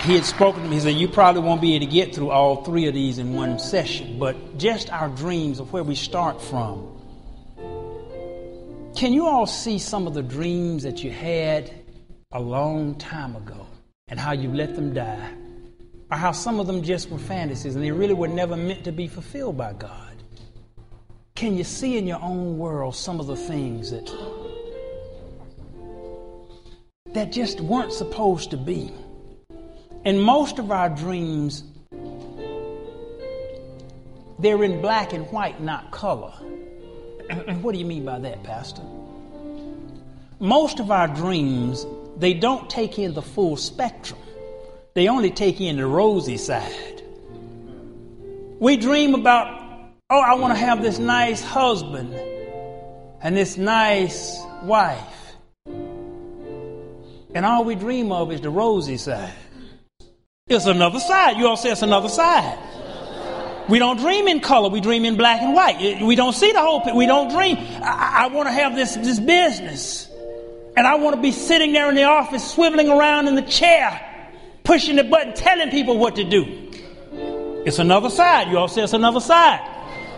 he 0.02 0.16
had 0.16 0.26
spoken 0.26 0.64
to 0.64 0.70
me. 0.70 0.76
He 0.76 0.82
said, 0.82 0.96
"You 0.96 1.08
probably 1.08 1.42
won't 1.42 1.62
be 1.62 1.76
able 1.76 1.86
to 1.86 1.92
get 1.92 2.16
through 2.16 2.32
all 2.32 2.64
three 2.64 2.88
of 2.88 2.94
these 2.94 3.18
in 3.18 3.34
one 3.34 3.60
session, 3.60 4.18
but 4.20 4.58
just 4.58 4.92
our 4.92 5.10
dreams 5.10 5.60
of 5.60 5.74
where 5.74 5.84
we 5.84 5.96
start 5.96 6.42
from 6.42 6.96
can 8.96 9.12
you 9.12 9.28
all 9.28 9.46
see 9.46 9.78
some 9.78 10.08
of 10.08 10.14
the 10.14 10.24
dreams 10.24 10.84
that 10.84 11.04
you 11.04 11.12
had 11.12 11.70
a 12.32 12.40
long 12.40 12.96
time 12.96 13.36
ago 13.36 13.68
and 14.08 14.18
how 14.18 14.32
you 14.32 14.54
let 14.54 14.74
them 14.74 14.94
die? 14.94 15.34
Or 16.10 16.16
how 16.18 16.32
some 16.32 16.62
of 16.62 16.68
them 16.68 16.82
just 16.82 17.10
were 17.10 17.18
fantasies 17.18 17.76
and 17.76 17.84
they 17.84 17.92
really 17.92 18.14
were 18.14 18.30
never 18.30 18.56
meant 18.56 18.86
to 18.86 18.94
be 18.94 19.10
fulfilled 19.10 19.58
by 19.58 19.74
God? 19.74 20.24
Can 21.36 21.58
you 21.58 21.66
see 21.66 21.98
in 21.98 22.08
your 22.08 22.22
own 22.22 22.58
world 22.58 22.96
some 22.96 23.20
of 23.20 23.28
the 23.28 23.36
things 23.36 23.92
that 23.92 24.10
that 27.15 27.32
just 27.32 27.60
weren't 27.60 27.91
supposed 27.91 28.51
to 28.51 28.58
be? 28.58 28.91
And 30.06 30.21
most 30.21 30.60
of 30.60 30.71
our 30.71 30.89
dreams 30.89 31.63
they're 34.39 34.63
in 34.63 34.82
black 34.82 35.13
and 35.13 35.25
white, 35.32 35.62
not 35.62 35.91
color. 35.91 36.34
And 37.30 37.63
what 37.63 37.73
do 37.73 37.80
you 37.80 37.86
mean 37.86 38.06
by 38.06 38.19
that, 38.19 38.43
Pastor? 38.43 38.82
Most 40.39 40.80
of 40.80 40.91
our 40.91 41.08
dreams, 41.08 41.86
they 42.17 42.34
don't 42.34 42.69
take 42.69 42.99
in 42.99 43.13
the 43.13 43.21
full 43.21 43.56
spectrum. 43.56 44.19
They 44.93 45.08
only 45.08 45.32
take 45.32 45.62
in 45.62 45.78
the 45.78 45.88
rosy 45.88 46.38
side. 46.38 47.01
We 48.60 48.78
dream 48.78 49.15
about, 49.15 49.91
oh, 50.10 50.19
I 50.19 50.36
want 50.36 50.54
to 50.54 50.60
have 50.60 50.82
this 50.82 50.99
nice 50.99 51.41
husband 51.41 52.13
and 53.21 53.36
this 53.36 53.58
nice 53.58 54.38
wife. 54.63 55.14
And 57.36 57.45
all 57.45 57.65
we 57.65 57.76
dream 57.76 58.13
of 58.13 58.32
is 58.32 58.39
the 58.39 58.50
rosy 58.50 58.95
side. 58.95 59.34
It's 60.48 60.67
another 60.67 61.02
side. 61.02 61.36
You 61.36 61.48
all 61.48 61.58
say 61.58 61.69
it's 61.69 61.82
another 61.82 62.08
side. 62.08 62.58
We 63.67 63.78
don't 63.78 63.98
dream 63.98 64.30
in 64.30 64.39
color. 64.39 64.69
We 64.69 64.80
dream 64.80 65.04
in 65.04 65.17
black 65.17 65.41
and 65.41 65.54
white. 65.54 66.02
We 66.02 66.15
don't 66.15 66.32
see 66.32 66.54
the 66.54 66.62
whole 66.62 66.80
picture. 66.80 66.95
We 66.95 67.08
don't 67.08 67.30
dream. 67.30 67.58
I, 67.58 68.24
I 68.24 68.28
want 68.28 68.48
to 68.48 68.54
have 68.54 68.74
this, 68.78 68.95
this 68.95 69.19
business. 69.19 70.10
And 70.78 70.88
I 70.88 70.95
want 70.95 71.17
to 71.17 71.21
be 71.21 71.34
sitting 71.34 71.74
there 71.74 71.89
in 71.89 71.95
the 71.95 72.04
office, 72.04 72.56
swiveling 72.56 72.95
around 72.95 73.28
in 73.28 73.36
the 73.36 73.41
chair, 73.41 74.30
pushing 74.63 74.95
the 74.95 75.04
button, 75.04 75.34
telling 75.34 75.71
people 75.71 75.98
what 75.98 76.15
to 76.15 76.24
do. 76.24 76.71
It's 77.65 77.80
another 77.80 78.10
side. 78.10 78.48
You 78.50 78.60
all 78.60 78.69
say 78.69 78.82
it's 78.82 78.93
another 78.93 79.19
side. 79.19 79.60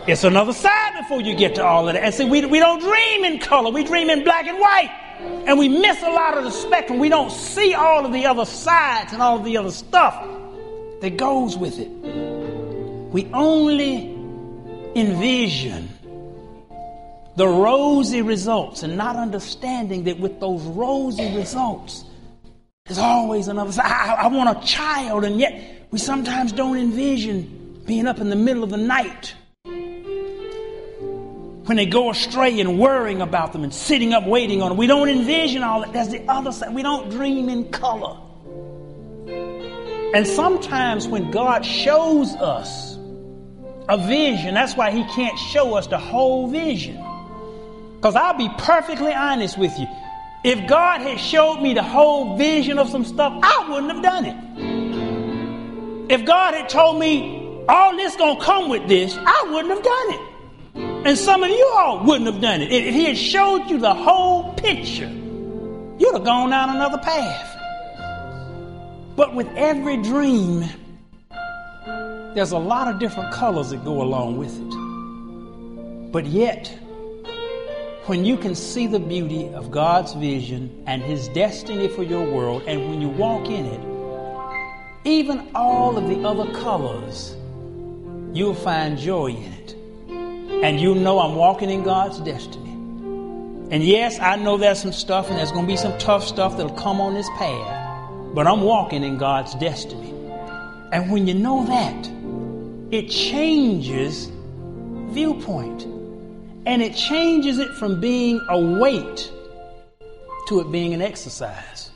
It's 0.06 0.22
another 0.22 0.52
side 0.52 0.92
before 0.98 1.20
you 1.20 1.34
get 1.34 1.56
to 1.56 1.64
all 1.64 1.88
of 1.88 1.94
that. 1.94 2.04
And 2.04 2.14
see, 2.14 2.26
we, 2.26 2.46
we 2.46 2.60
don't 2.60 2.80
dream 2.80 3.24
in 3.24 3.40
color, 3.40 3.72
we 3.72 3.82
dream 3.82 4.08
in 4.08 4.22
black 4.22 4.46
and 4.46 4.60
white. 4.60 5.06
And 5.20 5.58
we 5.58 5.68
miss 5.68 6.02
a 6.02 6.10
lot 6.10 6.36
of 6.36 6.44
the 6.44 6.50
spectrum. 6.50 6.98
We 6.98 7.08
don't 7.08 7.32
see 7.32 7.74
all 7.74 8.04
of 8.06 8.12
the 8.12 8.26
other 8.26 8.44
sides 8.44 9.12
and 9.12 9.22
all 9.22 9.38
of 9.38 9.44
the 9.44 9.56
other 9.56 9.70
stuff 9.70 10.26
that 11.00 11.16
goes 11.16 11.56
with 11.56 11.78
it. 11.78 11.88
We 13.12 13.30
only 13.32 14.14
envision 14.94 15.88
the 17.36 17.46
rosy 17.46 18.20
results 18.20 18.82
and 18.82 18.96
not 18.96 19.16
understanding 19.16 20.04
that 20.04 20.18
with 20.18 20.40
those 20.40 20.62
rosy 20.62 21.36
results, 21.36 22.04
there's 22.86 22.98
always 22.98 23.48
another 23.48 23.72
side. 23.72 23.86
I, 23.86 24.24
I 24.24 24.26
want 24.28 24.56
a 24.56 24.66
child, 24.66 25.24
and 25.24 25.38
yet 25.38 25.86
we 25.90 25.98
sometimes 25.98 26.52
don't 26.52 26.76
envision 26.76 27.82
being 27.86 28.06
up 28.06 28.18
in 28.18 28.28
the 28.28 28.36
middle 28.36 28.64
of 28.64 28.70
the 28.70 28.76
night 28.76 29.34
when 31.68 31.76
they 31.76 31.84
go 31.84 32.10
astray 32.10 32.58
and 32.60 32.78
worrying 32.78 33.20
about 33.20 33.52
them 33.52 33.62
and 33.62 33.74
sitting 33.74 34.14
up 34.14 34.26
waiting 34.26 34.62
on 34.62 34.70
them. 34.70 34.78
We 34.78 34.86
don't 34.86 35.10
envision 35.10 35.62
all 35.62 35.82
that. 35.82 35.92
There's 35.92 36.08
the 36.08 36.24
other 36.26 36.50
side. 36.50 36.74
We 36.74 36.82
don't 36.82 37.10
dream 37.10 37.50
in 37.50 37.70
color. 37.70 38.16
And 40.14 40.26
sometimes 40.26 41.06
when 41.06 41.30
God 41.30 41.66
shows 41.66 42.34
us 42.36 42.96
a 43.86 43.98
vision, 43.98 44.54
that's 44.54 44.78
why 44.78 44.90
He 44.90 45.04
can't 45.12 45.38
show 45.38 45.74
us 45.74 45.86
the 45.86 45.98
whole 45.98 46.50
vision. 46.50 46.96
Because 47.96 48.16
I'll 48.16 48.38
be 48.38 48.48
perfectly 48.56 49.12
honest 49.12 49.58
with 49.58 49.78
you. 49.78 49.86
If 50.44 50.66
God 50.68 51.02
had 51.02 51.20
showed 51.20 51.60
me 51.60 51.74
the 51.74 51.82
whole 51.82 52.38
vision 52.38 52.78
of 52.78 52.88
some 52.88 53.04
stuff, 53.04 53.38
I 53.42 53.68
wouldn't 53.68 53.92
have 53.92 54.02
done 54.02 54.24
it. 54.24 56.12
If 56.12 56.24
God 56.24 56.54
had 56.54 56.70
told 56.70 56.98
me 56.98 57.62
all 57.68 57.94
this 57.94 58.16
gonna 58.16 58.40
come 58.40 58.70
with 58.70 58.88
this, 58.88 59.14
I 59.18 59.50
wouldn't 59.50 59.74
have 59.74 59.82
done 59.82 60.14
it. 60.14 60.27
And 61.08 61.16
some 61.16 61.42
of 61.42 61.48
you 61.48 61.72
all 61.74 62.04
wouldn't 62.04 62.30
have 62.30 62.42
done 62.42 62.60
it. 62.60 62.70
If 62.70 62.94
he 62.94 63.06
had 63.06 63.16
showed 63.16 63.70
you 63.70 63.78
the 63.78 63.94
whole 63.94 64.52
picture, 64.52 65.08
you'd 65.08 66.12
have 66.12 66.22
gone 66.22 66.50
down 66.50 66.68
another 66.68 66.98
path. 66.98 67.56
But 69.16 69.34
with 69.34 69.48
every 69.56 69.96
dream, 70.02 70.66
there's 72.34 72.52
a 72.52 72.58
lot 72.58 72.88
of 72.88 73.00
different 73.00 73.32
colors 73.32 73.70
that 73.70 73.86
go 73.86 74.02
along 74.02 74.36
with 74.36 74.54
it. 74.54 76.12
But 76.12 76.26
yet, 76.26 76.68
when 78.04 78.26
you 78.26 78.36
can 78.36 78.54
see 78.54 78.86
the 78.86 79.00
beauty 79.00 79.48
of 79.54 79.70
God's 79.70 80.12
vision 80.12 80.84
and 80.86 81.02
His 81.02 81.28
destiny 81.28 81.88
for 81.88 82.02
your 82.02 82.30
world, 82.30 82.64
and 82.66 82.86
when 82.90 83.00
you 83.00 83.08
walk 83.08 83.46
in 83.46 83.64
it, 83.64 85.06
even 85.06 85.48
all 85.54 85.96
of 85.96 86.06
the 86.06 86.22
other 86.28 86.52
colors, 86.52 87.34
you'll 88.34 88.52
find 88.52 88.98
joy 88.98 89.28
in 89.28 89.52
it 89.54 89.77
and 90.62 90.80
you 90.80 90.94
know 90.94 91.18
I'm 91.20 91.34
walking 91.34 91.70
in 91.70 91.82
God's 91.82 92.18
destiny. 92.20 92.70
And 93.70 93.84
yes, 93.84 94.18
I 94.18 94.36
know 94.36 94.56
there's 94.56 94.80
some 94.80 94.92
stuff 94.92 95.28
and 95.28 95.38
there's 95.38 95.52
going 95.52 95.66
to 95.66 95.72
be 95.72 95.76
some 95.76 95.96
tough 95.98 96.26
stuff 96.26 96.56
that'll 96.56 96.74
come 96.76 97.00
on 97.00 97.14
this 97.14 97.28
path, 97.36 98.34
but 98.34 98.46
I'm 98.46 98.62
walking 98.62 99.04
in 99.04 99.18
God's 99.18 99.54
destiny. 99.56 100.10
And 100.90 101.10
when 101.10 101.26
you 101.26 101.34
know 101.34 101.66
that, 101.66 102.10
it 102.90 103.08
changes 103.08 104.32
viewpoint. 105.10 105.84
And 106.66 106.82
it 106.82 106.94
changes 106.94 107.58
it 107.58 107.70
from 107.74 108.00
being 108.00 108.40
a 108.48 108.58
weight 108.58 109.30
to 110.48 110.60
it 110.60 110.72
being 110.72 110.94
an 110.94 111.02
exercise. 111.02 111.90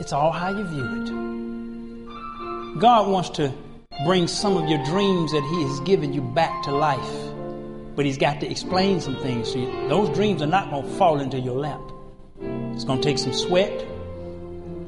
It's 0.00 0.12
all 0.12 0.32
how 0.32 0.50
you 0.50 0.64
view 0.64 1.02
it. 1.02 2.80
God 2.80 3.08
wants 3.08 3.30
to 3.30 3.52
bring 4.04 4.26
some 4.26 4.56
of 4.56 4.68
your 4.68 4.84
dreams 4.84 5.30
that 5.32 5.42
He 5.42 5.62
has 5.62 5.80
given 5.80 6.12
you 6.12 6.20
back 6.20 6.64
to 6.64 6.72
life. 6.72 7.21
But 7.94 8.06
He's 8.06 8.18
got 8.18 8.40
to 8.40 8.50
explain 8.50 9.00
some 9.00 9.16
things 9.18 9.52
to 9.52 9.60
you. 9.60 9.88
Those 9.88 10.08
dreams 10.14 10.42
are 10.42 10.46
not 10.46 10.70
going 10.70 10.84
to 10.84 10.90
fall 10.96 11.20
into 11.20 11.38
your 11.38 11.58
lap. 11.58 11.80
It's 12.74 12.84
going 12.84 13.00
to 13.00 13.08
take 13.08 13.18
some 13.18 13.32
sweat, 13.32 13.86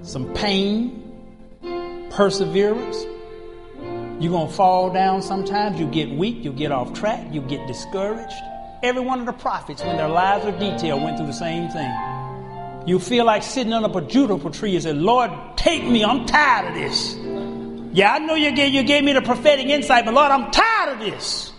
some 0.02 0.32
pain, 0.34 1.00
perseverance. 2.10 3.04
You're 4.20 4.32
going 4.32 4.48
to 4.48 4.54
fall 4.54 4.92
down 4.92 5.22
sometimes. 5.22 5.78
You 5.78 5.86
get 5.86 6.10
weak. 6.10 6.44
You 6.44 6.52
get 6.52 6.72
off 6.72 6.92
track. 6.92 7.26
You 7.32 7.42
get 7.42 7.66
discouraged. 7.66 8.34
Every 8.82 9.02
one 9.02 9.20
of 9.20 9.26
the 9.26 9.32
prophets, 9.32 9.82
when 9.82 9.96
their 9.96 10.08
lives 10.08 10.44
are 10.44 10.58
detailed, 10.58 11.02
went 11.02 11.16
through 11.16 11.26
the 11.26 11.32
same 11.32 11.68
thing. 11.70 11.92
You 12.86 12.98
feel 12.98 13.24
like 13.24 13.42
sitting 13.42 13.72
under 13.72 13.98
a 13.98 14.02
juniper 14.02 14.50
tree 14.50 14.74
and 14.74 14.82
say, 14.82 14.92
Lord, 14.92 15.30
take 15.56 15.84
me. 15.84 16.04
I'm 16.04 16.26
tired 16.26 16.68
of 16.68 16.74
this. 16.74 17.16
Yeah, 17.94 18.12
I 18.12 18.18
know 18.18 18.34
you 18.34 18.52
gave, 18.52 18.74
you 18.74 18.82
gave 18.82 19.02
me 19.02 19.14
the 19.14 19.22
prophetic 19.22 19.66
insight, 19.66 20.04
but 20.04 20.12
Lord, 20.12 20.30
I'm 20.30 20.50
tired 20.50 20.94
of 20.94 21.00
this. 21.00 21.53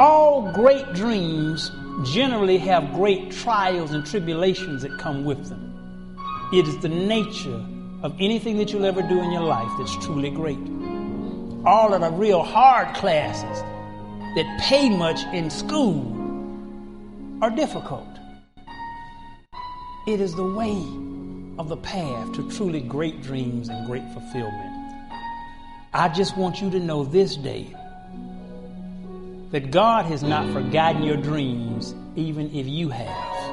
All 0.00 0.50
great 0.52 0.94
dreams 0.94 1.70
generally 2.04 2.56
have 2.56 2.94
great 2.94 3.32
trials 3.32 3.90
and 3.90 4.06
tribulations 4.06 4.80
that 4.80 4.98
come 4.98 5.26
with 5.26 5.50
them. 5.50 6.16
It 6.54 6.66
is 6.66 6.78
the 6.78 6.88
nature 6.88 7.62
of 8.02 8.16
anything 8.18 8.56
that 8.56 8.72
you'll 8.72 8.86
ever 8.86 9.02
do 9.02 9.20
in 9.20 9.30
your 9.30 9.42
life 9.42 9.70
that's 9.76 9.94
truly 10.02 10.30
great. 10.30 10.56
All 11.66 11.92
of 11.92 12.00
the 12.00 12.10
real 12.12 12.42
hard 12.42 12.96
classes 12.96 13.60
that 14.36 14.60
pay 14.62 14.88
much 14.88 15.22
in 15.34 15.50
school 15.50 16.00
are 17.42 17.50
difficult. 17.50 18.08
It 20.06 20.22
is 20.22 20.34
the 20.34 20.50
way 20.50 20.82
of 21.58 21.68
the 21.68 21.76
path 21.76 22.32
to 22.36 22.50
truly 22.52 22.80
great 22.80 23.20
dreams 23.20 23.68
and 23.68 23.86
great 23.86 24.10
fulfillment. 24.14 25.12
I 25.92 26.08
just 26.08 26.38
want 26.38 26.62
you 26.62 26.70
to 26.70 26.80
know 26.80 27.04
this 27.04 27.36
day 27.36 27.76
that 29.50 29.70
God 29.70 30.06
has 30.06 30.22
not 30.22 30.52
forgotten 30.52 31.02
your 31.02 31.16
dreams, 31.16 31.94
even 32.14 32.54
if 32.54 32.66
you 32.66 32.88
have. 32.88 33.50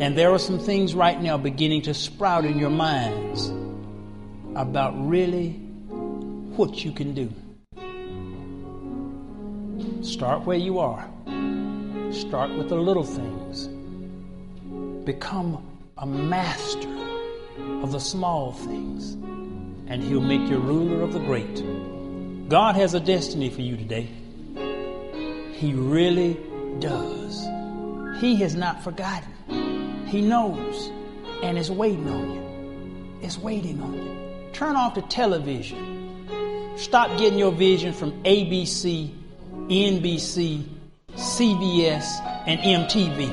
And 0.00 0.16
there 0.16 0.32
are 0.32 0.38
some 0.38 0.58
things 0.58 0.94
right 0.94 1.20
now 1.20 1.36
beginning 1.36 1.82
to 1.82 1.94
sprout 1.94 2.44
in 2.44 2.58
your 2.58 2.70
minds 2.70 3.52
about 4.54 4.94
really 4.96 5.50
what 6.56 6.84
you 6.84 6.92
can 6.92 7.14
do. 7.14 7.32
Start 10.02 10.44
where 10.46 10.56
you 10.56 10.78
are. 10.78 11.06
Start 12.12 12.50
with 12.56 12.68
the 12.68 12.76
little 12.76 13.04
things. 13.04 13.68
Become 15.04 15.66
a 15.98 16.06
master 16.06 16.88
of 17.82 17.92
the 17.92 18.00
small 18.00 18.52
things, 18.52 19.12
and 19.86 20.02
He'll 20.02 20.20
make 20.20 20.48
you 20.48 20.58
ruler 20.58 21.02
of 21.02 21.12
the 21.12 21.18
great. 21.18 22.48
God 22.48 22.76
has 22.76 22.94
a 22.94 23.00
destiny 23.00 23.50
for 23.50 23.60
you 23.60 23.76
today. 23.76 24.08
He 25.60 25.74
really 25.74 26.40
does. 26.78 27.46
He 28.18 28.34
has 28.36 28.54
not 28.54 28.82
forgotten. 28.82 30.06
He 30.06 30.22
knows 30.22 30.90
and 31.42 31.58
is 31.58 31.70
waiting 31.70 32.08
on 32.08 32.30
you. 32.30 33.20
Is 33.20 33.38
waiting 33.38 33.82
on 33.82 33.92
you. 33.92 34.48
Turn 34.54 34.74
off 34.74 34.94
the 34.94 35.02
television. 35.02 36.78
Stop 36.78 37.18
getting 37.18 37.38
your 37.38 37.52
vision 37.52 37.92
from 37.92 38.12
ABC, 38.22 39.14
NBC, 39.68 40.64
CBS, 41.12 42.06
and 42.46 42.58
MTV 42.60 43.28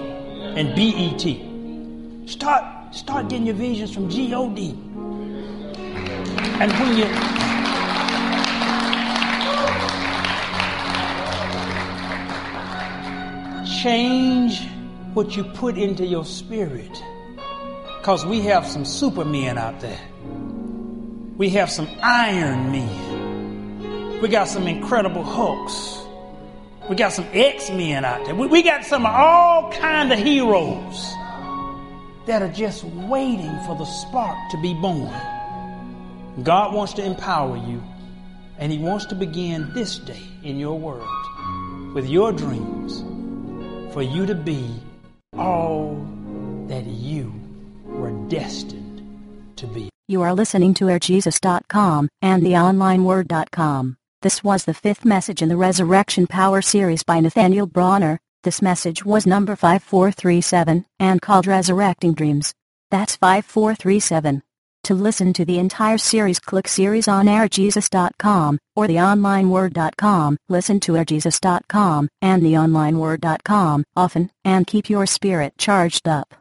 and 0.58 0.76
BET. 0.76 2.30
Start, 2.30 2.94
start 2.94 3.30
getting 3.30 3.46
your 3.46 3.56
visions 3.56 3.94
from 3.94 4.10
G-O-D. 4.10 4.72
And 6.60 6.72
when 6.74 6.98
you 6.98 7.37
change 13.82 14.68
what 15.14 15.36
you 15.36 15.44
put 15.44 15.78
into 15.78 16.06
your 16.06 16.26
spirit, 16.26 17.04
because 18.00 18.26
we 18.26 18.42
have 18.42 18.66
some 18.68 18.86
supermen 18.86 19.58
out 19.58 19.80
there. 19.80 20.00
We 21.38 21.50
have 21.52 21.70
some 21.70 21.88
Iron 22.02 22.72
Men. 22.72 24.22
We 24.22 24.28
got 24.30 24.48
some 24.48 24.68
incredible 24.68 25.24
Hulks. 25.24 26.04
We 26.90 26.96
got 26.96 27.14
some 27.14 27.28
X-Men 27.34 28.06
out 28.06 28.26
there. 28.26 28.34
We, 28.34 28.48
we 28.48 28.64
got 28.64 28.84
some 28.86 29.06
all 29.06 29.72
kind 29.74 30.12
of 30.12 30.18
heroes 30.18 31.14
that 32.26 32.42
are 32.42 32.52
just 32.52 32.84
waiting 32.84 33.60
for 33.66 33.76
the 33.76 33.86
spark 33.86 34.38
to 34.52 34.62
be 34.62 34.74
born. 34.74 35.14
God 36.44 36.74
wants 36.74 36.94
to 36.94 37.04
empower 37.04 37.58
you, 37.58 37.84
and 38.58 38.72
He 38.72 38.80
wants 38.80 39.06
to 39.08 39.16
begin 39.16 39.72
this 39.74 40.00
day 40.00 40.24
in 40.44 40.58
your 40.58 40.80
world 40.80 41.94
with 41.94 42.08
your 42.08 42.32
dreams 42.32 43.04
for 43.98 44.04
you 44.04 44.28
to 44.28 44.36
be 44.36 44.80
all 45.40 45.96
that 46.68 46.86
you 46.86 47.34
were 47.84 48.12
destined 48.30 49.02
to 49.56 49.66
be. 49.66 49.90
You 50.08 50.22
are 50.22 50.36
listening 50.36 50.76
to 50.76 50.86
airjesus.com 50.86 52.08
and 52.22 52.44
theonlineword.com. 52.44 53.98
This 54.22 54.44
was 54.44 54.66
the 54.66 54.76
fifth 54.76 55.04
message 55.04 55.42
in 55.42 55.50
the 55.50 55.58
Resurrection 55.58 56.28
Power 56.28 56.62
series 56.62 57.02
by 57.02 57.20
Nathaniel 57.22 57.66
Bronner. 57.66 58.20
This 58.44 58.62
message 58.62 59.04
was 59.04 59.26
number 59.26 59.56
5437 59.56 60.86
and 61.00 61.20
called 61.20 61.48
Resurrecting 61.48 62.14
Dreams. 62.14 62.54
That's 62.92 63.16
5437. 63.16 64.44
To 64.88 64.96
listen 64.96 65.34
to 65.34 65.44
the 65.44 65.60
entire 65.60 65.98
series, 65.98 66.40
click 66.40 66.66
seriesonairjesus.com 66.66 68.58
or 68.74 68.88
theonlineword.com. 68.88 70.38
Listen 70.48 70.80
to 70.80 70.94
airjesus.com 70.94 72.08
and 72.22 72.42
theonlineword.com 72.42 73.84
often 73.98 74.30
and 74.46 74.66
keep 74.66 74.90
your 74.90 75.06
spirit 75.06 75.58
charged 75.58 76.08
up. 76.08 76.38